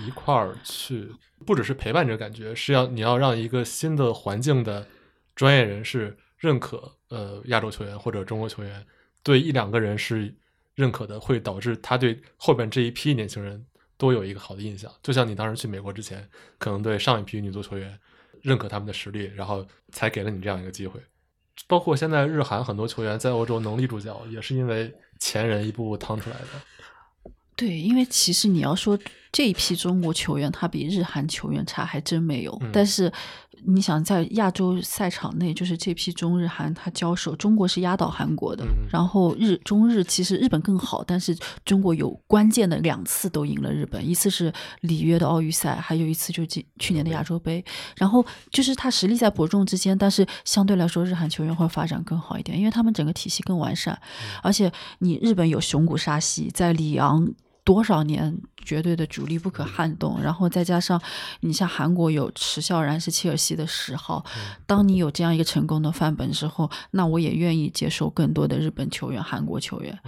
[0.05, 1.11] 一块儿去，
[1.45, 4.87] 不只是陪伴这个感觉，是要你要让一个新的环境的
[5.35, 8.85] 专业人士认可，呃，亚洲球员或者中国球员
[9.23, 10.35] 对一两个人是
[10.75, 13.65] 认可的，会导致他对后边这一批年轻人
[13.97, 14.91] 都有一个好的印象。
[15.01, 17.99] 就像你当时去美国之前，可能对上一批女足球员
[18.41, 21.01] 认可他们的实力，然后才给了你这样一个机会。
[21.68, 27.32] 包括现在日韩很多球员在欧洲能立住脚，也是因为前人一步步趟出来的。
[27.55, 28.97] 对，因为其实你要说
[29.32, 32.61] 这一批中国球员，他比日韩球员差，还真没有。
[32.71, 33.11] 但是。
[33.65, 38.65] 你想在亚洲赛场内，就是这批中日韩他交手，中国是压倒韩国的。
[38.89, 44.49] 然后日中日其实日本更好，但是中国有关键的两次都赢了日本，一次是
[44.80, 47.61] 里约的奥运赛，还有一次就今去年的亚洲杯。
[47.97, 53.99] 然后就是他实力在伯仲之间，但是相对来说日韩球员会发展更好一点，因为他们整个体系更完善。
[54.41, 57.30] 而且你日本有熊谷沙希在里昂。
[57.70, 60.99] 多少年绝对的主力不可撼动，然后再加上
[61.41, 64.26] 你像韩国有池孝然是切尔西的十号，
[64.65, 69.99] 当你有这样一个成功的范本之后，那我也愿意接受更多的日本球员、韩国球员。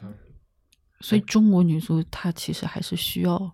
[0.00, 0.14] 嗯，
[1.02, 3.52] 所以中国女足她其实还是需要，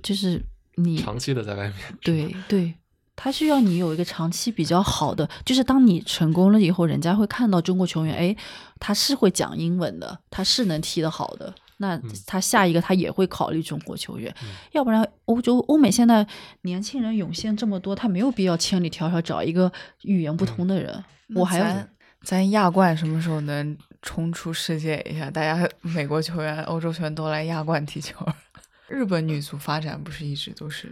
[0.00, 0.40] 就是
[0.76, 1.76] 你长期的在外面。
[2.00, 2.74] 对对。
[3.20, 8.36] 他需要你有一个长期比较好的，就是当你成功了以后，人家会看到中国球员，哎，
[8.78, 14.32] 他是会讲英文的，他是能踢得好的，那他下一个他也会考虑中国球员，
[14.72, 16.26] 要不然欧洲、欧美现在
[16.62, 19.72] 年轻人涌现这么多，他没有必要千里迢迢找一个
[20.02, 21.04] 语言不通的人。
[21.34, 21.86] 我还要
[22.22, 25.30] 咱亚冠什么时候能冲出世界一下？
[25.30, 28.16] 大家美国球员、欧洲球员都来亚冠踢球，
[28.88, 30.88] 日本女足发展不是一直都是？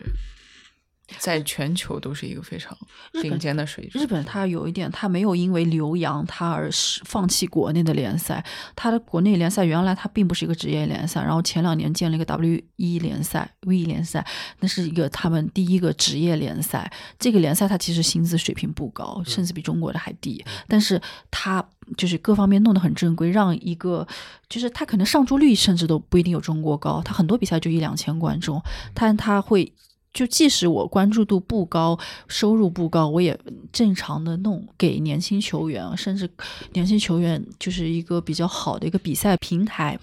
[1.18, 2.76] 在全球都是一个非常
[3.22, 4.02] 顶尖的水准。
[4.02, 8.44] 日本它有一点，它没有因为留洋它而是放弃国内的联赛。
[8.74, 14.26] 它的国内联赛原来它并不是一个职业联赛，然后前两年建了一个 W 一联赛、V 联赛，
[14.60, 16.90] 那是一个他们第一个职业联赛。
[17.18, 21.00] 这个联赛它其实薪资水平不高，甚至比中国的还低，但是
[21.30, 21.64] 它
[21.96, 24.06] 就是各方面弄得很正规，让一个
[24.48, 28.60] 就是它可能上注率甚至都不一定有中国高，它很多比赛就一两千观众，
[28.92, 29.72] 但它会。
[30.16, 33.38] 就即使我关注度不高，收入不高，我也
[33.70, 36.26] 正常的弄给年轻球员，甚至
[36.72, 39.98] 年轻球员就是一个比较好的一个比赛平台。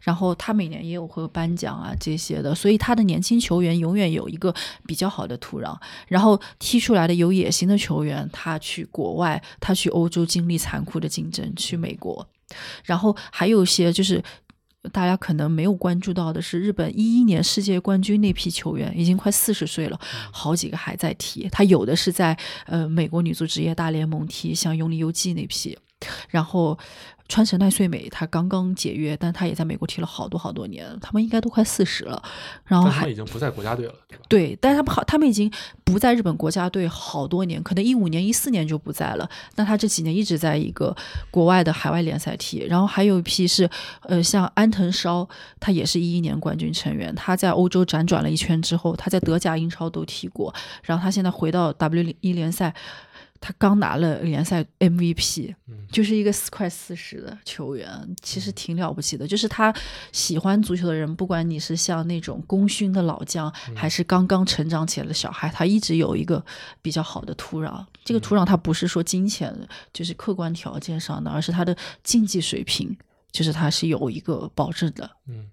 [0.00, 4.54] 然后他每年也有会颁奖啊这些的，所以他的年轻球员永远有一个
[4.86, 5.76] 比较好的土壤。
[6.06, 12.24] 然后踢出来的有野心的球员，他去国外，他去欧洲经历残酷的竞争，去美国，
[12.84, 14.22] 然后还有一些就是。
[14.92, 19.98] 大家可能没有关注到的是，日本一一年世界冠军那批球员已经快四十岁了，
[20.32, 21.48] 好几个还在踢。
[21.50, 25.78] 他有的是在呃美国女足职业大联盟踢，像永里优纪那批，
[26.28, 26.78] 然后。
[27.28, 32.22] 川神奈穗美，他刚刚解约，但他也在美国踢了好多好多年，他们应该都快四十了，
[32.64, 33.94] 然后还已经不在国家队了，
[34.28, 35.52] 对，但是他们好，他们已经
[35.84, 39.28] 不在日本国家队好多年，可能一五年、一四年就不在了。
[39.56, 40.96] 那他这几年一直在一个
[41.30, 43.68] 国外的海外联赛踢，然后还有一批是，
[44.02, 45.28] 呃，像安藤烧，
[45.60, 52.74] 他也是一一年冠军成员，他在欧洲辗转了一圈之后，他在德甲、英超都踢过，然后他现在回到 W 一联赛。
[53.40, 55.54] 他刚拿了联赛 MVP，
[55.90, 57.88] 就是一个四快四十的球员，
[58.20, 59.26] 其实挺了不起的。
[59.26, 59.72] 就是他
[60.12, 66.44] 喜欢足球的人，不管你是像那种功勋的老将，还是刚刚成长起来的小孩，他一直有一个
[66.82, 67.86] 比较好的土壤。
[68.04, 69.56] 这个土壤，他不是说金钱，
[69.92, 72.96] 就是客观条件上的，而是他的竞技水平，
[73.30, 75.08] 就是他是有一个保证的。
[75.28, 75.48] 嗯，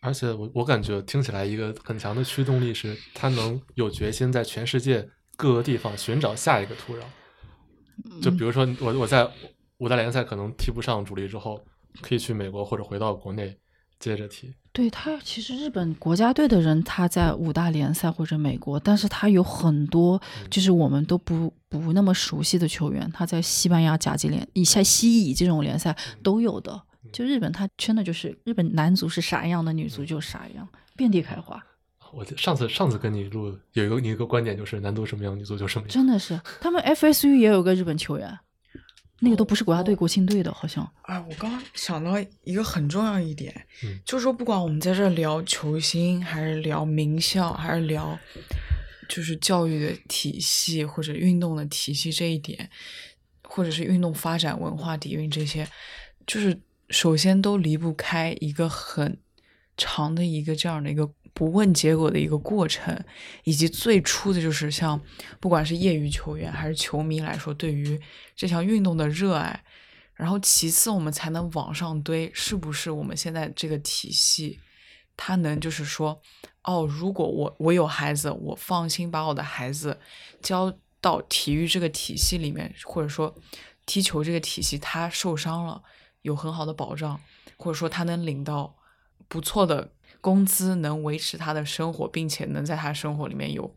[0.00, 5.08] 而且我我感觉听起来一个很强的驱动力是，他能有决心在全世界。
[5.36, 9.28] 各个地方寻找下一个土壤，就比如说我我在
[9.78, 11.60] 五大联赛可能踢不上主力之后，
[12.00, 13.58] 可以去美国或者回到国内
[13.98, 14.54] 接着踢。
[14.72, 20.20] 对他，其实日本国家队的人他在五大联赛或者美国，但是他有很多
[20.50, 26.82] 就是我们都不不那么熟悉的球员，他在西班牙甲级联、以下西乙这种联赛都有的。
[27.12, 30.66] 就日本，他真的就是日本男足是啥样的，女足就啥样，
[30.96, 31.62] 遍地开花。
[32.14, 38.38] 我上次上次跟你录有一个你一个观点就是男足什么样女足就什么样，真的是他们 FSU 也有个日本球员，
[39.20, 40.86] 那个都不是国家队国青队的，好像。
[41.02, 42.12] 哎，我刚刚想到
[42.44, 43.66] 一个很重要一点，
[44.04, 48.18] 就是说不管我们在这聊球星，还是聊名校，还是聊
[49.08, 52.68] 就是教育的体系或者运动的体系这一点，
[53.44, 55.66] 或者是运动发展文化底蕴这些，
[56.26, 56.60] 就是
[56.90, 59.16] 首先都离不开一个很
[59.78, 61.10] 长的一个这样的一个。
[61.34, 63.02] 不问结果的一个过程，
[63.44, 65.00] 以及最初的就是像
[65.40, 67.98] 不管是业余球员还是球迷来说，对于
[68.36, 69.64] 这项运动的热爱，
[70.14, 74.60] 然后其次我们才能往上堆，是不是我们现在这个体系，
[75.16, 76.20] 它能就是说，
[76.64, 79.98] 哦，如果我我有孩子，我放心把我的孩子
[80.42, 83.34] 交到体育这个体系里面，或者说
[83.86, 85.82] 踢球这个体系，他受伤了
[86.20, 87.18] 有很好的保障，
[87.56, 88.76] 或者说他能领到
[89.28, 89.92] 不错的。
[90.20, 93.74] 工资能维持他的生活，并且能在他生活里面有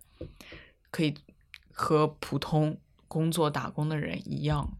[0.91, 1.13] 可以
[1.71, 2.77] 和普通
[3.07, 4.77] 工作打工的人一样，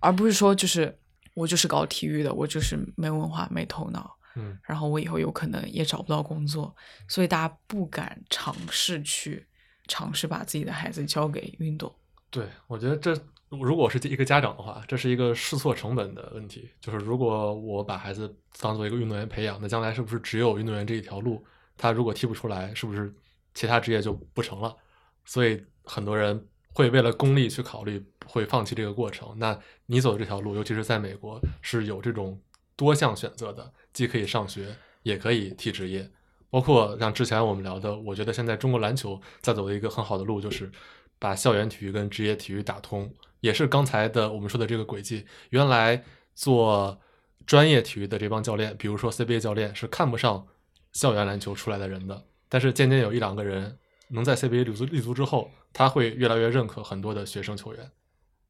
[0.00, 0.98] 而不是说就是
[1.34, 6.74] 我就是搞体育的，我就是没文化没头脑，嗯，然后我以后有可能也找不到工作，
[7.08, 9.46] 所以大家不敢尝试去
[9.88, 11.92] 尝试把自己的孩子交给运动。
[12.30, 13.20] 对，我觉得这。
[13.58, 16.70] 如果是一个家长的话，这是一个试错成本的问题。
[16.80, 21.44] 就是如果我把孩子当做一个运动员培养，那将来是不是只有运动员这一条路？
[21.76, 23.12] 他如果踢不出来，是不是
[23.54, 24.76] 其他职业就不成了？
[25.24, 29.34] 所以很多人会为了功利去考虑，会放弃这个过程。
[29.38, 32.40] 那你走的这条路，尤其是在美国，是有这种
[32.76, 36.08] 多项选择的，既可以上学，也可以踢职业。
[36.50, 40.70] 包括像之前我们聊的，我觉得现在中国篮球在走的一个很好的路，就是
[41.18, 45.26] 把校园体育跟职业体育打通，也是刚才的我们说的这个轨迹。
[45.50, 46.02] 原来
[46.34, 47.00] 做
[47.46, 50.46] 专业体育的这帮教练，比如说 CBA 教练，是看不上
[50.92, 52.24] 校园篮球出来的人的。
[52.48, 53.78] 但是渐渐有一两个人
[54.08, 57.90] 能在 CBA 立足立足之后，他会越来越认可很多的学生球员，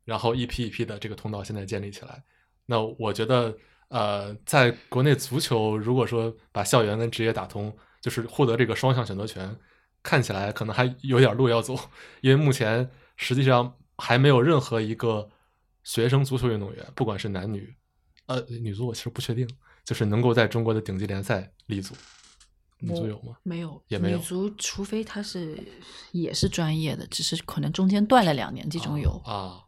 [0.05, 2.22] 然后一批一批的这个通道现在建立起来。
[2.66, 3.55] 那我觉得，
[3.88, 9.55] 呃，在国内足球，如果说把校园跟职业打通，就是获得这个双向选择权，
[10.03, 11.76] 看起来可能还有点路要走，
[12.22, 15.28] 因为目前实际上还没有任何一个
[15.84, 17.72] 学生足球运动员，不管是男女，
[18.26, 19.48] 呃，女足我其实不确定，
[19.84, 21.94] 就是能够在中国的顶级联赛立足。
[22.82, 23.36] 女足有吗？
[23.42, 24.16] 没有，也没有。
[24.16, 25.59] 女足除非她是
[26.12, 29.61] 也是专业的，只是可能中间断了两年，这种有啊。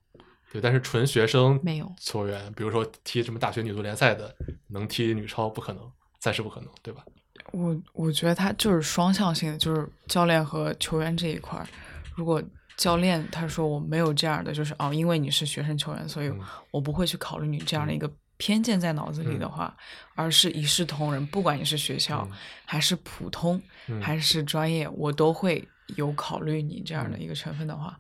[0.50, 4.34] 对，但是纯学生没有球员，比如说踢什么大学女足联赛的，
[4.68, 5.82] 能踢女超不可能，
[6.20, 7.04] 暂时不可能，对吧？
[7.52, 11.66] 我我觉得他就是双向性的，就是教练和球员这一块儿。
[12.14, 12.42] 如果
[12.82, 16.32] 教练他说我没有这样的，就是哦，因为你是学生球员，所以
[16.72, 19.72] 我不会去考虑你这样的一个偏见在脑子里的话，
[20.16, 22.28] 而是一视同仁，不管你是学校
[22.64, 23.62] 还是普通
[24.00, 25.64] 还是专业，我都会
[25.94, 27.96] 有考虑你这样的一个成分的话。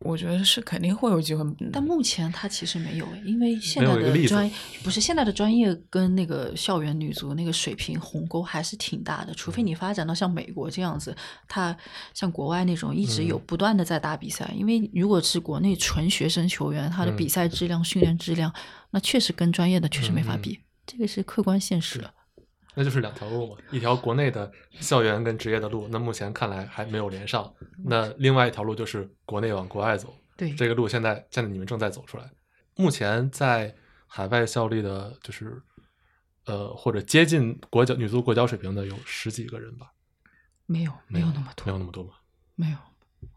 [0.00, 4.50] 我觉得是肯定会有机会，但目前他其实没有，因为现在的专
[4.82, 11.14] 不是现在的专业跟那个校园女足那个水平鸿沟还是挺大的，除非你发展到像美国这样子，
[11.46, 11.76] 他
[12.14, 18.50] 像国外那种一直有不断的在打比赛，因为如果是国内纯学生球员，他的比赛质量、训练质量，
[18.90, 22.02] 那确实跟专业的确实没法比，这个是客观现实。
[22.74, 24.50] 那就是两条路嘛，一条国内的
[24.80, 27.52] 校园跟职业的路，那目前看来还没有连上。
[27.84, 32.30] 那另外一条路就是国内往国外走，对这个路现在现在你们正在走出来。
[32.76, 33.74] 目前在
[34.06, 35.60] 海外效力的，就是
[36.46, 39.92] 呃或者接近国脚女足国脚水平的有十几个人吧？
[40.66, 42.10] 没有，没有那么多，没有那么多吗？
[42.54, 42.76] 没有，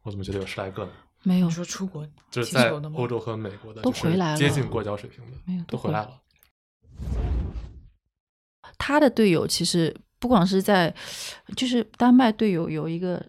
[0.03, 0.91] 我怎么觉得有十来个呢？
[1.23, 6.21] 没有说出国就是在欧洲和美国的都回来了，接近国脚水平的没有都回来了。
[8.85, 10.93] 他的队友其实不光是在，
[11.55, 13.25] 就是丹麦队友有一个，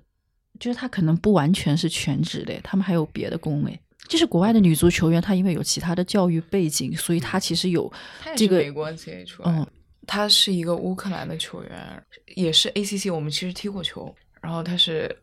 [0.59, 3.81] 就是他可能不完全是全职的，他们还有别的工诶。
[4.09, 7.93] 就是国外的女足球员，她因为有其他的教育背景，所以她其实有
[8.35, 9.53] 这个美国接出来。
[9.53, 9.65] 嗯，
[10.09, 12.03] 她是一个乌克兰的球员，
[12.35, 14.13] 也是 ACC，我们其实踢过球。
[14.43, 15.17] 然后她是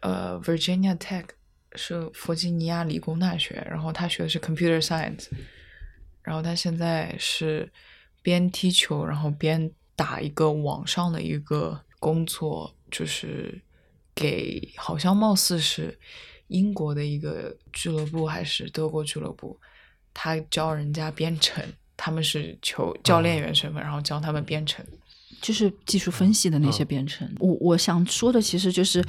[0.00, 1.26] 呃 Virginia Tech，
[1.74, 5.26] 是弗吉尼亚理工大学，然后她学的是 Computer Science，
[6.22, 7.70] 然后她现在是。
[8.24, 13.60] 边踢球，然后边打一个网上的一个工作，就是
[14.14, 15.98] 给好像貌似是
[16.46, 19.60] 英国的一个俱乐部还是德国俱乐部，
[20.14, 21.62] 他教人家编程，
[21.98, 24.82] 他们是球教练员身份，然后教他们编程，
[25.42, 27.30] 就是技术分析的那些编程。
[27.40, 29.04] 我我想说的其实就是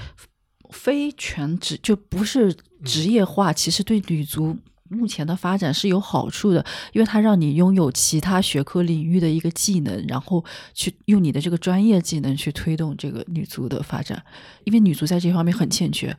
[0.72, 2.53] 非全职，就不是
[2.84, 4.57] 职业化，其实对女足。
[4.89, 6.63] 目前的发展是有好处的，
[6.93, 14.23] 因为它让你拥有其他学科领域的一个技能，然后去用你的这个专业技能去推动这个女足的发展。
[14.63, 16.15] 因为女足在这方面很欠缺，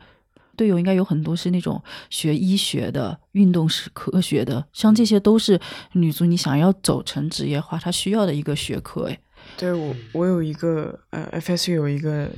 [0.57, 5.61] 队友应该有很多是那种学医学的、运动是科学的，像这些都是
[5.93, 9.05] 女足你想要走成职业化，它需要的一个学科。
[9.05, 9.19] 哎，
[9.57, 12.29] 对我，我有一个呃，FSU 有一个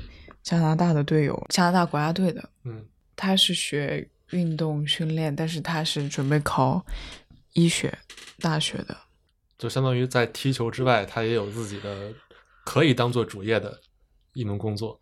[0.42, 2.84] 加拿大的队友，加拿大国家队的，嗯，
[3.16, 4.08] 他是学。
[4.30, 6.84] 运动训练，但是他是准备考
[7.54, 7.96] 医学
[8.40, 8.96] 大学的，
[9.56, 12.12] 就相当于在踢球之外，他也有自己的
[12.64, 13.80] 可以当做主业的
[14.32, 15.00] 一门工作。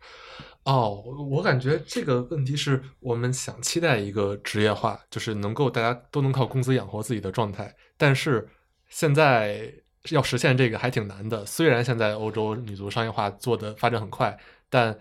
[0.63, 7.73] 哦，我感觉这个问题是我们想期待一个职业化，就是能够大家都能靠工资养活自己的状态。
[7.95, 8.49] 但是
[8.89, 9.73] 现在
[10.09, 11.45] 要实现这个还挺难的。
[11.45, 14.37] 虽然现在欧洲女足商业化做的发展很快，
[14.69, 14.97] 但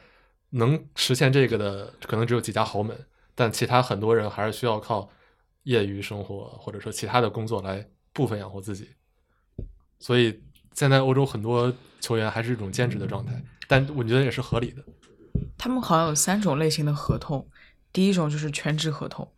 [0.51, 2.97] 能实现这个的可能只有几家豪门。
[3.37, 5.09] 但其他很多人还是需要靠
[5.65, 8.89] 业余生活或者说其他的工作来部分养活自己，
[10.01, 14.83] 所以现在欧洲很多球员还是一种兼职的状态，但我觉得也是合理的。
[15.59, 17.47] 他们好像有三种类型的合同，
[17.93, 19.31] 第一种就是全职合同，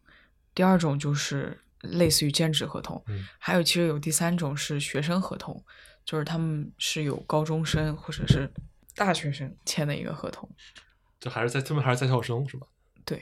[0.55, 3.04] 第二种就是类似于兼职合同，
[3.38, 5.64] 还有其实有第三种是学生合同，
[6.04, 8.49] 就是他们是有高中生或者是
[8.95, 10.49] 大学生签的一个合同，
[11.18, 12.66] 就还是在他们还是在校生是吧？
[13.04, 13.20] 对。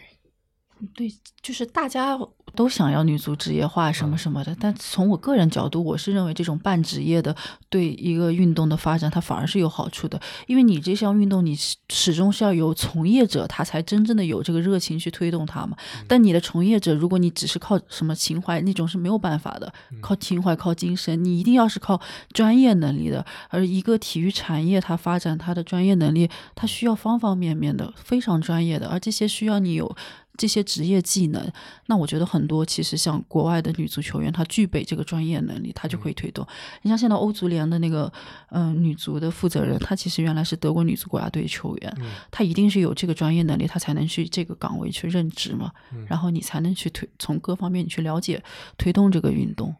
[0.94, 2.18] 对，就是大家
[2.54, 7.34] 都想要女足职业化什么什么的，但从我个人角度，我是认为这种半职业的
[7.70, 11.56] 对一个运动的发展，它反而是有好处的，因为你这项运动，你
[11.88, 15.76] 始终是要有从业者，他才真正的有这个热情去推动它嘛。
[16.06, 19.72] 但你的从业者，如果你只是靠什么情怀，那种是没有办法的，
[20.02, 21.98] 靠情怀、靠精神，你一定要是靠
[22.32, 23.24] 专业能力的。
[23.48, 29.96] 而一个体育产业，它发展它的专业能力，它需要方方面面的，非常专业的，而这些需要你有。
[30.36, 31.52] 这些职业技能，
[31.86, 36.46] 那我觉得很多其实像国外的女足球员，她具备这个专业能力，她就可以推动。
[36.82, 38.12] 你像现在欧足联的那个
[38.50, 41.96] 嗯女足的负责人，她其实原来是德国女足国家队球员，
[42.30, 45.72] 她一定是有这个专业能力，她才能去这个岗位去任职嘛。
[46.06, 48.42] 然后你才能去推从各方面你去了解
[48.76, 49.74] 推动这个运动。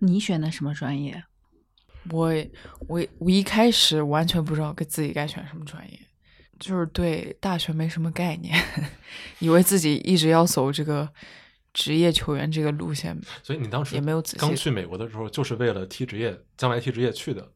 [0.00, 1.22] 你选的什么专业？
[2.10, 2.32] 我
[2.88, 6.00] 我我一开始完全不知道给自己该选什么专业。
[6.60, 8.56] 就是对大学没什么概念，
[9.40, 11.08] 以为自己一直要走这个
[11.72, 17.50] 职业球员这个路线，所以你当时也没有刚去美国的时候，就是为了踢职业，将来踢职业去的，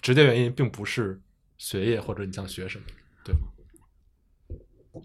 [0.00, 1.20] 直接原因并不是
[1.58, 2.84] 学业或者你想学什么，
[3.24, 3.40] 对吗？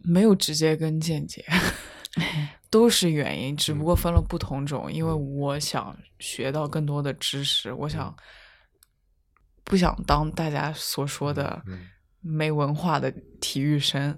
[0.03, 1.43] 没有直接跟间接，
[2.69, 4.91] 都是原因，只不过分了不同种。
[4.91, 8.15] 因为我想学到更多的知识，我想
[9.63, 11.63] 不想当大家所说的。
[12.25, 14.17] 没文化的体育生，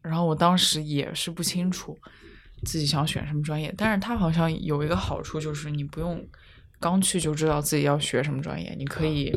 [0.00, 1.98] 然后我当时也是不清楚
[2.64, 6.24] 自己想选什么专业，但是他好像有一个好处，就是你不用
[6.78, 9.36] 刚去就知道自己要学什么专业，你可以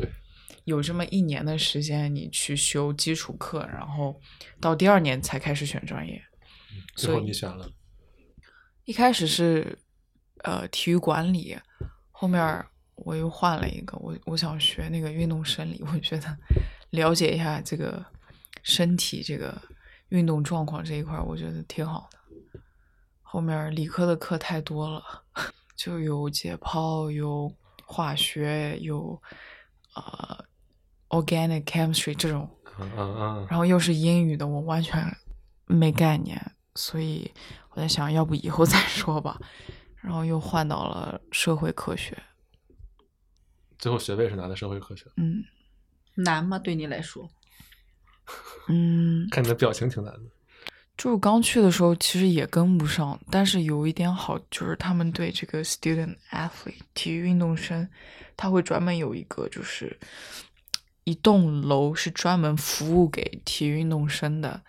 [0.64, 4.20] 有这么一年的时间，你去修基础课，然后
[4.60, 6.22] 到第二年才开始选专业。
[6.94, 7.68] 最后你选了？
[8.84, 9.76] 一开始是
[10.44, 11.58] 呃体育管理，
[12.12, 12.64] 后面
[12.94, 16.38] 我又换了一个，我我想学那个运动生理，我觉得。
[16.90, 18.04] 了解一下这个
[18.62, 19.56] 身体这个
[20.08, 22.18] 运动状况这一块，我觉得挺好的。
[23.22, 25.02] 后面理科的课太多了，
[25.76, 27.52] 就有解剖，有
[27.84, 29.20] 化学，有
[29.94, 30.44] 呃
[31.10, 32.48] organic chemistry 这种，
[33.48, 35.04] 然后又是英语的，我完全
[35.66, 36.40] 没概念，
[36.74, 37.30] 所以
[37.70, 39.38] 我在想，要不以后 再说吧。
[40.00, 42.16] 然后又换到了社会科学，
[43.78, 45.44] 最后学位是拿的社会科学，嗯。
[46.18, 46.58] 难吗？
[46.58, 47.28] 对你来说？
[48.68, 50.20] 嗯，看你的表情挺难的。
[50.96, 53.18] 就是刚去的时候，其实也跟不上。
[53.30, 57.88] 但是有一点好，就是他们对这个 student athlete 体育运动生，
[58.36, 59.96] 他会专门有一个，就是
[61.04, 64.60] 一栋楼是专门服务给体育运动生的。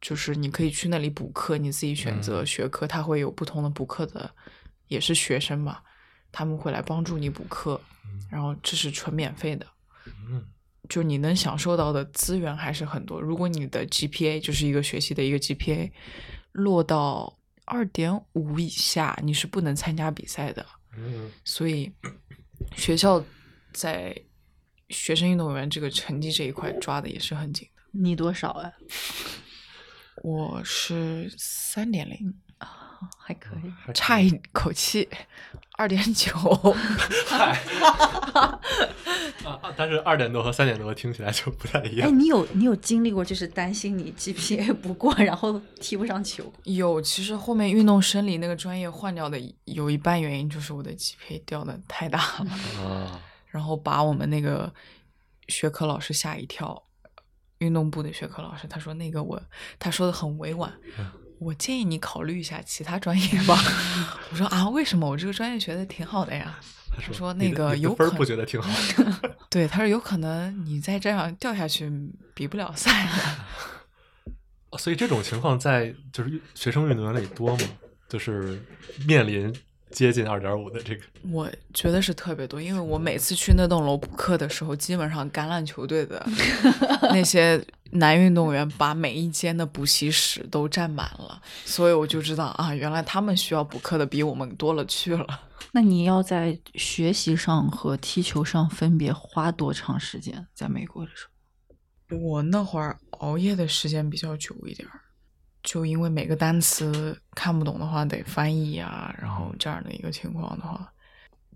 [0.00, 4.30] 就是你可以去那里补课，你自己选择学科，他会有不同的补课的，
[4.88, 5.78] 也是学生嘛，
[6.32, 7.80] 他们会来帮助你补课，
[8.30, 9.66] 然后这是纯免费的。
[10.30, 10.42] 嗯。
[10.88, 13.20] 就你能享受到的资源还是很多。
[13.20, 15.90] 如果你的 GPA 就是一个学习的一个 GPA
[16.52, 20.64] 落到二点五以下，你是不能参加比赛的。
[20.96, 21.92] 嗯，所以
[22.76, 23.24] 学校
[23.72, 24.16] 在
[24.88, 27.82] 学生运动员这个成绩这一块抓的也是很紧的。
[27.92, 28.72] 你多少啊？
[30.22, 32.34] 我是三点零。
[33.18, 35.08] 还可以，差一口气，
[35.72, 36.32] 二点九。
[37.26, 37.58] 嗨，
[39.44, 42.08] 啊，但是二点多和三点多听起来就不太一样。
[42.08, 46.52] 哎，你有你有经历过，就是担心你 GPA 不过，然后踢不上球？
[46.64, 52.50] 有，其实后面运动生理那个专业换掉的有一半原因就是我的 GPA 掉的太大了
[52.82, 54.72] 啊，然后把我们那个
[55.48, 56.82] 学科老师吓一跳。
[57.60, 59.42] 运动部的学科老师他说那个我，
[59.78, 60.70] 他说的很委婉。
[61.38, 63.58] 我建议你考虑一下其他专业吧。
[64.30, 66.58] 我说啊，为什么我这个专业学的挺好的呀？
[66.94, 68.70] 他说那个有分不觉得挺好。
[69.50, 71.90] 对，他说有可能你再这样掉下去，
[72.34, 74.76] 比不了赛的。
[74.78, 77.64] 所以这种情况在就是学生运动员里多吗？
[78.08, 78.62] 就是
[79.06, 79.52] 面临。
[79.92, 86.26] 接近二点五的这个，我觉得是特别多，因为我每次去那栋楼补课的时候，基本上橄榄球队的
[87.02, 95.26] 那些男运动员把每一间的补习室都占满了，所以我就知道啊，原来他们需要补课的比我们多了去了。
[95.72, 100.46] 那你要在学习上和踢球上分别花多长时间？
[100.54, 101.26] 在美国的时
[102.10, 105.00] 候，我那会儿熬夜的时间比较久一点儿。
[105.62, 110.92] 就因为每个单词看不懂的话得翻译啊，然后这样的一个情况的话，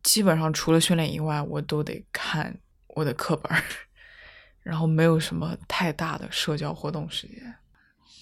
[0.03, 2.59] 基本上除了训练以外，我都得看
[2.89, 3.63] 我的课本，
[4.63, 7.55] 然后没有什么太大的社交活动时间。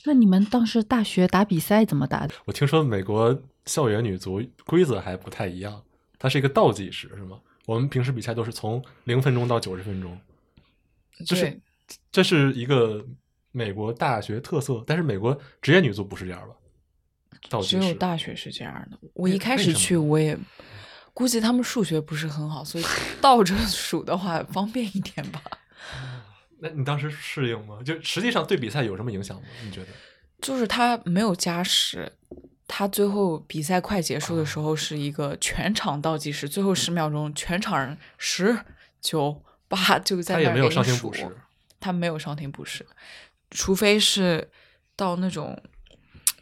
[0.05, 2.35] 那你们当时大学打比赛怎么打的？
[2.45, 5.83] 我听说美国校园女足规则还不太一样，
[6.19, 7.39] 它是一个倒计时，是吗？
[7.67, 10.19] 我们平时比赛都是从零分钟到九十分钟，
[11.27, 11.61] 就是
[12.11, 13.05] 这是一个。
[13.51, 17.61] 美国大学特色，但是美国职业女足不是这样吧？
[17.63, 18.99] 只有大学是这样的。
[19.15, 20.39] 我一开始去，我也
[21.15, 22.85] 估计他们数学不是很好，所以
[23.23, 25.43] 倒着数的话方便一点吧。
[26.61, 27.79] 那你当时适应吗？
[27.85, 29.43] 就实际上对比赛有什么影响吗？
[29.65, 29.89] 你觉得？
[30.41, 32.13] 就是他没有加时，
[32.67, 38.59] 他最后比赛快结束的时候是一个全场倒计时，最后十秒钟，全场人十
[39.01, 41.13] 九八就在那给你数。
[41.81, 42.87] 他没有伤停补时，
[43.51, 44.51] 除非是
[44.97, 45.61] 到那种。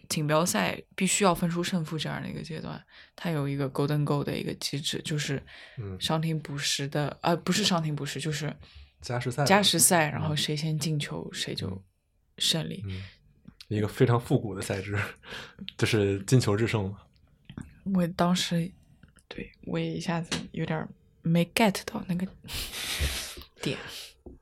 [0.08, 2.80] 锦标赛必须要分出胜负这样的一个阶段，
[3.16, 5.42] 他有一个 golden goal 的一个机制，就是
[5.98, 8.54] 伤停补时的，呃，不是伤停补时，就是
[9.00, 9.44] 加时赛。
[9.44, 11.82] 加时赛，然后谁先进球谁就
[12.38, 12.84] 胜利。
[13.68, 14.98] 一个非常复古的赛制，
[15.76, 16.98] 就是金球制胜嘛。
[17.94, 18.70] 我当时
[19.28, 20.88] 对我也一下子有点
[21.22, 22.26] 没 get 到那个
[23.62, 23.78] 点。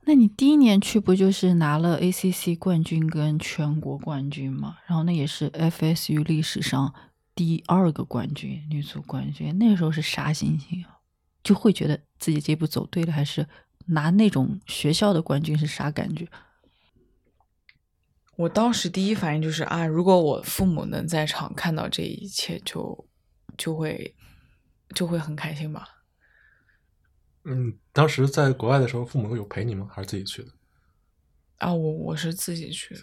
[0.07, 4.79] 那你第一年去不就是拿了 ACC 冠军跟全国冠军吗？
[4.87, 6.95] 然后那也是 FSU 历史上
[7.35, 9.57] 第二个冠军，女足冠军。
[9.59, 10.99] 那个时候是啥心情啊？
[11.43, 13.47] 就会觉得自己这步走对了，还是
[13.87, 16.29] 拿那种学校的冠军是啥感觉？
[18.37, 23.09] 我当时第一反应就是啊，如果我父母能在场看到这一切，就
[23.57, 24.15] 就会
[24.95, 25.89] 就会很开心吧。
[27.45, 29.89] 嗯，当时在国外的时候，父母有陪你吗？
[29.93, 30.49] 还是自己去的？
[31.59, 33.03] 啊，我我是自己去的，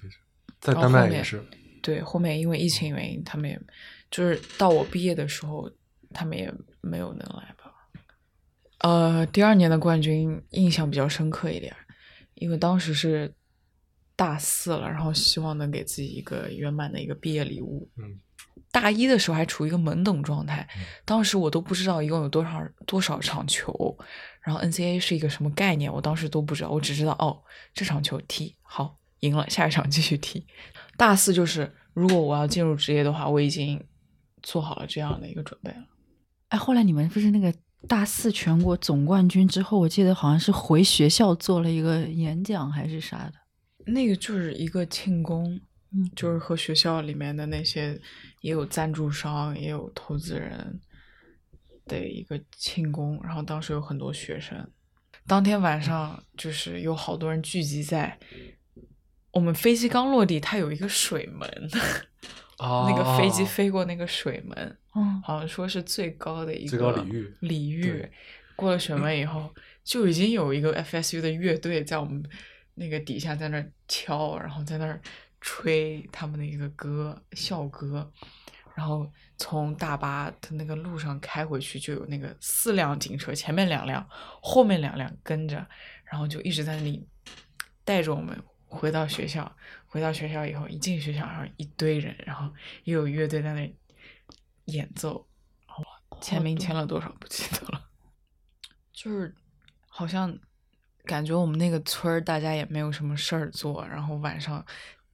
[0.60, 1.46] 在丹麦也是。
[1.82, 3.60] 对，后面因为疫情原因，他们也
[4.10, 5.72] 就是到我毕业的时候，
[6.14, 7.61] 他们也没有能来吧。
[8.84, 11.76] 呃，第二年的冠军印象比较深刻一点，
[12.36, 13.34] 因为当时是
[14.16, 17.90] 大四了，然后希望能给自己一个圆满的一个毕业礼物。
[17.98, 18.20] 嗯。
[18.72, 20.66] 大一的时候还处于一个懵懂状态，
[21.04, 23.98] 当时我都不知道一共有多少多少场球，
[24.42, 27.38] 然后 NCAA 是一个什么概念，我当时都不知道，我只知道哦，
[27.74, 30.48] 这场球踢好赢了，下一场继续踢。
[30.96, 33.84] 大四就是如果我要进入职业的话，我已经
[34.42, 35.84] 做好了这样的一个准备了。
[36.48, 37.54] 哎，后来你们不是那个
[37.88, 43.34] 大四全国总冠军之后，我记得好像是回学校做了一个演讲还是啥的，
[43.92, 45.60] 那个就是一个庆功。
[45.94, 48.00] 嗯，就是和学校里面的那些
[48.40, 50.80] 也有赞助商，也有投资人
[51.86, 54.66] 的一个庆功，然后当时有很多学生，
[55.28, 58.18] 当天晚上就是有好多人聚集在
[59.34, 61.70] 我们飞机刚落地，它有一个水门，
[62.62, 64.78] 那个飞机飞过那个水门，
[65.24, 68.10] 好像说是最高的一个最高礼遇，礼遇
[68.56, 69.50] 过了水门以后，
[69.84, 72.24] 就已经有一个 FSU 的乐队在我们
[72.76, 75.02] 那个底下在那敲，然后在那儿。
[75.44, 78.08] 吹他们的一个歌校歌，
[78.76, 84.08] 然后从大巴的那个路上开回去，就有那个四辆警车，前面两辆，
[84.40, 85.68] 后面两辆跟着，
[86.06, 87.04] 然后就一直在那里
[87.84, 88.40] 带着我们
[88.72, 89.56] 回到学校。
[89.86, 92.52] 回到学校以后，一进学校，然后一堆人，然后
[92.86, 93.76] 又有乐队在那
[94.66, 95.28] 演奏，
[96.22, 97.90] 签名签了多少不记得了，
[98.94, 99.36] 就是
[99.88, 100.36] 好像
[101.04, 104.66] 感觉我们那个村儿大家也没有什么事儿做，然后晚上。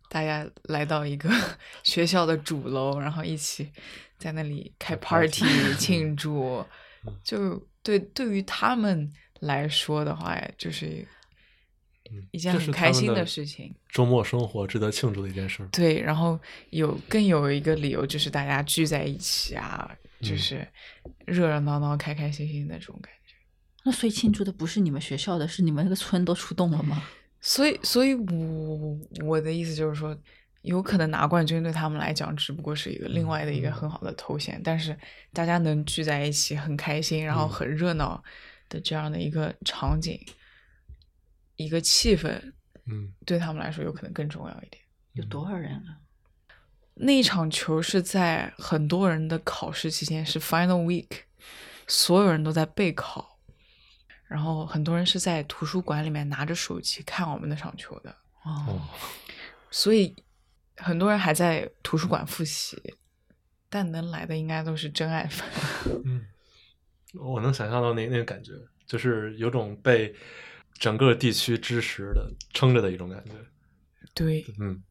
[0.09, 1.29] 大家来到一个
[1.83, 3.69] 学校的主楼，然后一起
[4.17, 5.43] 在那里开 party
[5.77, 6.65] 庆祝，
[7.21, 9.11] 就对对于他们
[9.41, 11.05] 来说的话，就是
[12.31, 13.73] 一件很开心的事情。
[13.89, 15.67] 周末生活值得庆祝的一件事。
[15.71, 16.39] 对，然后
[16.69, 19.89] 有更有一个理由，就是大家聚在一起啊，
[20.21, 20.67] 就是
[21.25, 23.35] 热热闹闹、开开心心的那种感觉。
[23.83, 27.03] 那所以庆祝的不是你们学校的，是你们那个村都出动了吗？
[27.39, 30.17] 所以，所以我我的意思就是说，
[30.63, 34.97] 有可能拿冠军对他们来讲只不过是一个另外的一个很好的头衔，但是
[35.31, 38.21] 大家能聚在一起很开心，然后很热闹
[38.67, 40.19] 的这样的一个场景，
[41.57, 42.53] 一个气氛，
[42.85, 44.81] 嗯，对他们来说有可能更重要一点。
[45.13, 45.99] 有多少人啊？
[46.93, 51.23] 那一场球是在很多人的考试期间，是 final week，
[51.87, 53.37] 所有人都在备考。
[54.27, 58.13] 然后很多人是在图书馆里面拿着手机看我们那场球的
[58.43, 58.81] 哦，
[59.71, 60.13] 所以
[60.75, 62.95] 很多人还在图书馆复习，
[63.69, 65.47] 但能来的应该都是真爱粉。
[66.03, 66.25] 嗯，
[67.13, 68.51] 我能想象到那那个感觉，
[68.85, 70.13] 就是有种被
[70.79, 73.31] 整个地区支持的撑着的一种感觉。
[74.13, 74.81] 对，嗯，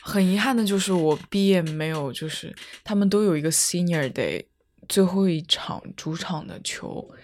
[0.00, 4.46] 很遗憾的就是我毕业没有，就是他们都有一个 Senior Day
[4.88, 7.14] 最后一场主场的球。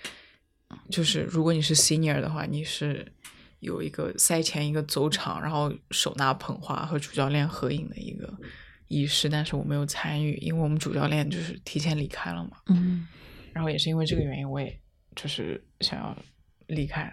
[0.91, 3.13] 就是如果你是 senior 的话，你是
[3.61, 8.33] 有一个赛前一个走场，然后手拿捧花和主教练合影的一个
[8.89, 12.59] 仪式，但是我没有参与，因为我们主教练就是提前离开了嘛。
[12.67, 13.07] 嗯，
[13.53, 14.79] 然后也是因为这个原因，我也
[15.15, 16.17] 就是想要
[16.67, 17.13] 离开。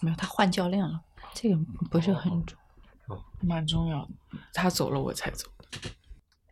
[0.00, 1.00] 没有，他换教练了，
[1.34, 1.56] 这个
[1.90, 2.58] 不是很重。
[3.40, 4.10] 蛮重要的。
[4.52, 5.90] 他走了，我才走的。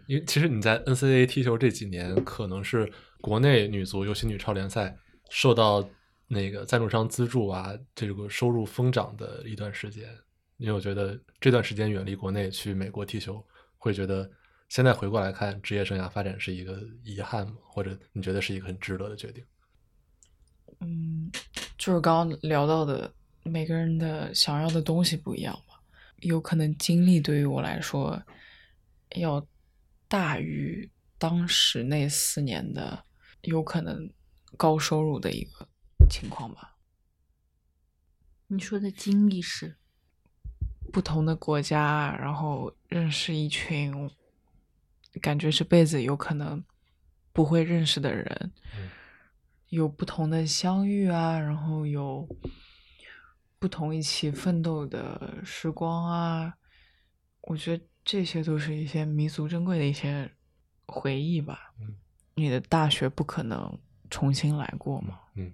[0.07, 4.97] 因为其实你在 NCAA 踢球这几年，可能是国内女足，尤其女超联赛
[5.31, 5.87] 受到
[6.27, 10.09] 那个赞助商资助啊，这个收入疯涨的一段时间。
[10.57, 13.45] 因为我觉得这段时间远离国内去美国踢球，
[13.77, 14.29] 会觉得
[14.69, 17.53] 现在回过来看职业生涯发展是一个遗憾吗？
[17.65, 19.45] 或者你觉得是一个很值得的决定？
[20.81, 21.31] 嗯，
[21.77, 23.12] 就是刚刚聊到的，
[23.49, 25.83] 每个人的想要的东西不一样吧。
[26.20, 28.23] 有可能经历对于我来说
[29.16, 29.47] 要
[30.07, 33.05] 大于当时那四年的
[33.43, 34.11] 有可能
[34.57, 35.69] 高收入的一个
[36.11, 36.77] 情况吧。
[38.49, 39.77] 你说的经历是？
[40.91, 44.11] 不同的国家，然后认识一群
[45.20, 46.65] 感觉这辈子有可能
[47.31, 48.53] 不会认识的人，
[49.69, 52.27] 有不同的相遇啊，然后有
[53.59, 56.55] 不同一起奋斗的时光啊，
[57.43, 60.31] 我觉得这些都是一些弥足珍贵的一些
[60.87, 61.75] 回忆吧。
[61.81, 61.97] 嗯
[62.35, 63.77] 你的大学不可能
[64.11, 65.19] 重新来过嘛。
[65.35, 65.51] 嗯。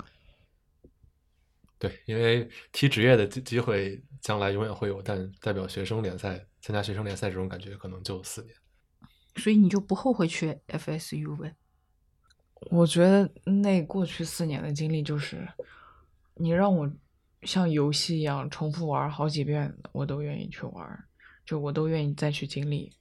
[1.78, 8.54] 对，因为踢职业的机机会将来永远会有，但代表学生联赛、参加学生联赛这种感觉可能就四年。
[9.36, 11.54] 所以你就不后悔去 FSU 呗？
[12.70, 15.46] 我觉得那过去四年的经历就是，
[16.34, 16.90] 你让我
[17.44, 21.04] 像游戏一样重复玩好几遍，我都愿意去玩，
[21.44, 22.92] 就我都愿意再去经历，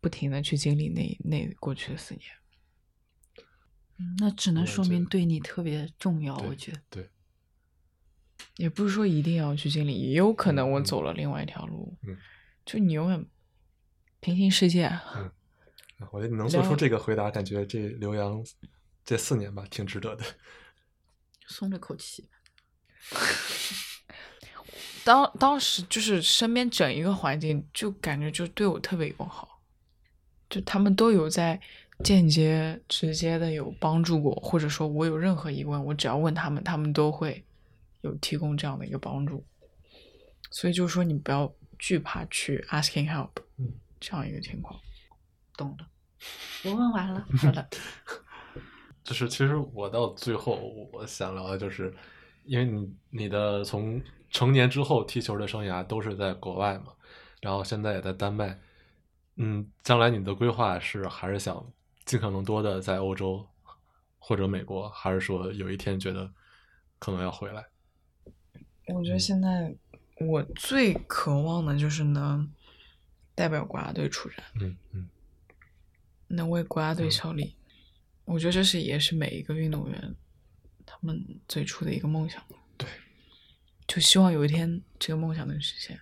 [0.00, 2.24] 不停的去经历那那过去的四年。
[4.18, 6.80] 那只能说明对你特别重要，我觉得。
[6.90, 7.10] 对。
[8.56, 11.96] 也不是说一定要去经历，也有可能我走了另外一条路。
[12.02, 12.16] 嗯，
[12.64, 13.26] 就你永远
[14.20, 14.86] 平行世界。
[15.16, 15.30] 嗯，
[16.12, 18.44] 我觉得你能做出这个回答，感觉这刘洋
[19.04, 20.24] 这四年吧，挺值得的。
[21.48, 22.28] 松了口气。
[25.04, 29.60] 当当时就是身边整一个环境，就感觉就对我特别友好，
[30.50, 31.60] 就他们都有在
[32.04, 37.44] 间接、直接的有帮助过，或者说我有任何疑问，我只要问他们，他们都会。
[38.02, 39.44] 有提供这样的一个帮助，
[40.52, 44.78] 所以就是说你不要惧怕去 asking help，嗯，这样一个情况，
[45.56, 45.88] 懂了，
[46.62, 47.68] 我问完了，好的。
[49.02, 50.54] 就是其实我到最后
[50.92, 51.92] 我想聊的就是，
[52.48, 56.94] 因为你你的从成年之后踢球的生涯都是在国外嘛，
[57.42, 58.58] 然后现在也在丹麦，
[59.36, 61.64] 嗯，将来你的规划是还是想
[62.06, 63.46] 尽可能多的在欧洲
[64.18, 66.32] 或者美国，还是说有一天觉得
[66.98, 67.66] 可能要回来？
[68.86, 69.76] 我觉得现在
[70.18, 72.50] 我最渴望的就是能
[73.34, 75.08] 代表国家队出战，嗯嗯，
[76.28, 77.54] 能为国家队效力。
[78.24, 80.14] 我觉得这是也是每一个运动员
[80.88, 82.42] 他们最初的一个梦想。
[82.76, 82.88] 对，
[83.86, 86.00] 就希望有一天这个梦想能实现，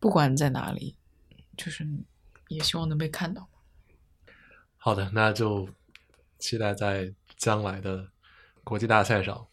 [0.00, 0.96] 不管在哪里，
[1.56, 1.86] 就是
[2.48, 3.48] 也希望能被看到。
[4.76, 5.68] 好的，那就
[6.38, 8.10] 期待在将来的
[8.64, 9.46] 国际大赛上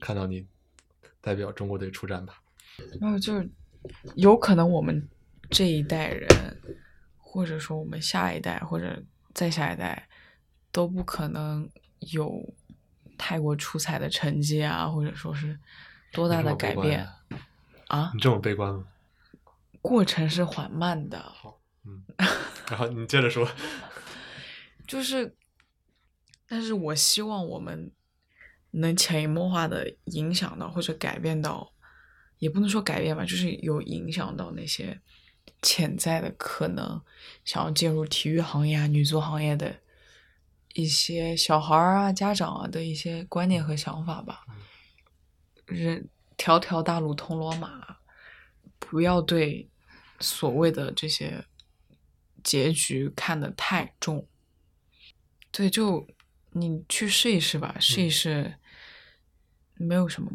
[0.00, 0.46] 看到你。
[1.20, 2.38] 代表中国队出战吧。
[3.00, 3.50] 然后就是
[4.14, 5.08] 有可能我们
[5.48, 6.28] 这一代人，
[7.16, 9.02] 或者说我们下一代或者
[9.32, 10.06] 再下一代，
[10.70, 11.66] 都不可能
[12.12, 12.54] 有
[13.18, 15.58] 太过出彩的成绩啊，或者说是
[16.12, 17.08] 多大的改变
[17.88, 18.10] 啊？
[18.14, 18.84] 你这么悲观吗？
[19.80, 21.18] 过程是缓慢的。
[21.18, 22.04] 好，嗯，
[22.68, 23.48] 然后你接着说。
[24.86, 25.34] 就是，
[26.46, 27.90] 但是我希望我们。
[28.76, 31.72] 能潜移默化的影响到或者改变到，
[32.40, 35.00] 也不能说改变吧，就是有影响到那些
[35.62, 37.00] 潜在的可能
[37.44, 39.76] 想要进入体育行业啊、女足行业的
[40.74, 44.44] 一些小孩儿啊、家长啊的一些观念和想法吧。
[45.64, 47.96] 人条条大路通罗马，
[48.78, 49.70] 不要对
[50.20, 51.46] 所谓的这些
[52.42, 54.28] 结局看得太重。
[55.50, 56.06] 对，就
[56.50, 58.56] 你去试一试吧，试一试。
[59.76, 60.30] 没有什么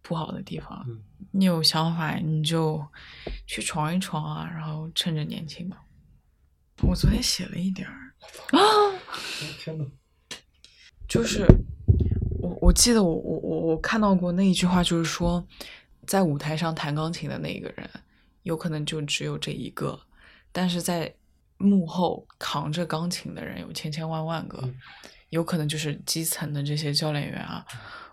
[0.00, 0.86] 不好的地方，
[1.30, 2.82] 你有想法你就
[3.46, 5.84] 去闯一闯啊，然后趁着年轻吧。
[6.82, 8.14] 我昨天写了一点儿
[8.52, 8.58] 啊，
[9.58, 9.84] 天呐，
[11.08, 11.46] 就是
[12.40, 15.46] 我我记得我我我我看到过那一句话，就是说
[16.06, 17.88] 在舞台上弹钢琴的那一个人，
[18.42, 20.00] 有可能就只有这一个，
[20.52, 21.14] 但是在
[21.56, 24.68] 幕后扛着钢琴的人有千千万万个，
[25.30, 27.66] 有可能就是基层的这些教练员啊。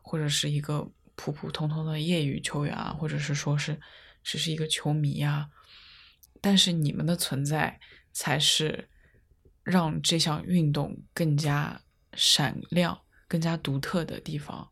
[0.08, 3.82] 或者是一个普普通通的业余球员啊，或者是说是
[4.24, 5.50] 只是一个球迷呀，
[6.40, 7.80] 但是你们的存在
[8.14, 8.88] 才是
[9.66, 11.82] 让这项运动更加
[12.14, 12.98] 闪亮、
[13.28, 14.70] 更加独特的地方。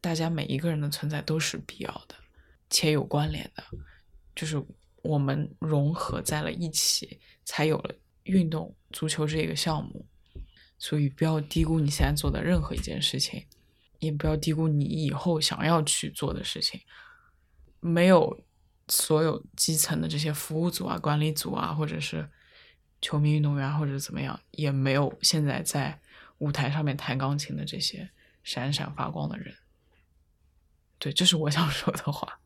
[0.00, 2.14] 大家每一个人的存在都是必要的
[2.68, 3.62] 且有关联的，
[4.34, 4.62] 就是
[5.02, 7.94] 我们融合在了一起，才有了
[8.24, 10.04] 运动足球这个项目。
[10.76, 13.46] 所以不要低估你现在做的任何一件事情，
[14.00, 16.80] 也不要低估你以后想要去做的事情。
[17.78, 18.44] 没有
[18.88, 22.28] 所有基层的这些服务组啊、管理组啊，或者是
[23.06, 26.00] 球迷运动员，或者怎么样，也没有现在在
[26.38, 28.10] 舞台上面弹钢琴的这些
[28.42, 29.54] 闪闪发光的人。
[30.98, 32.40] 对，这是我想说的话。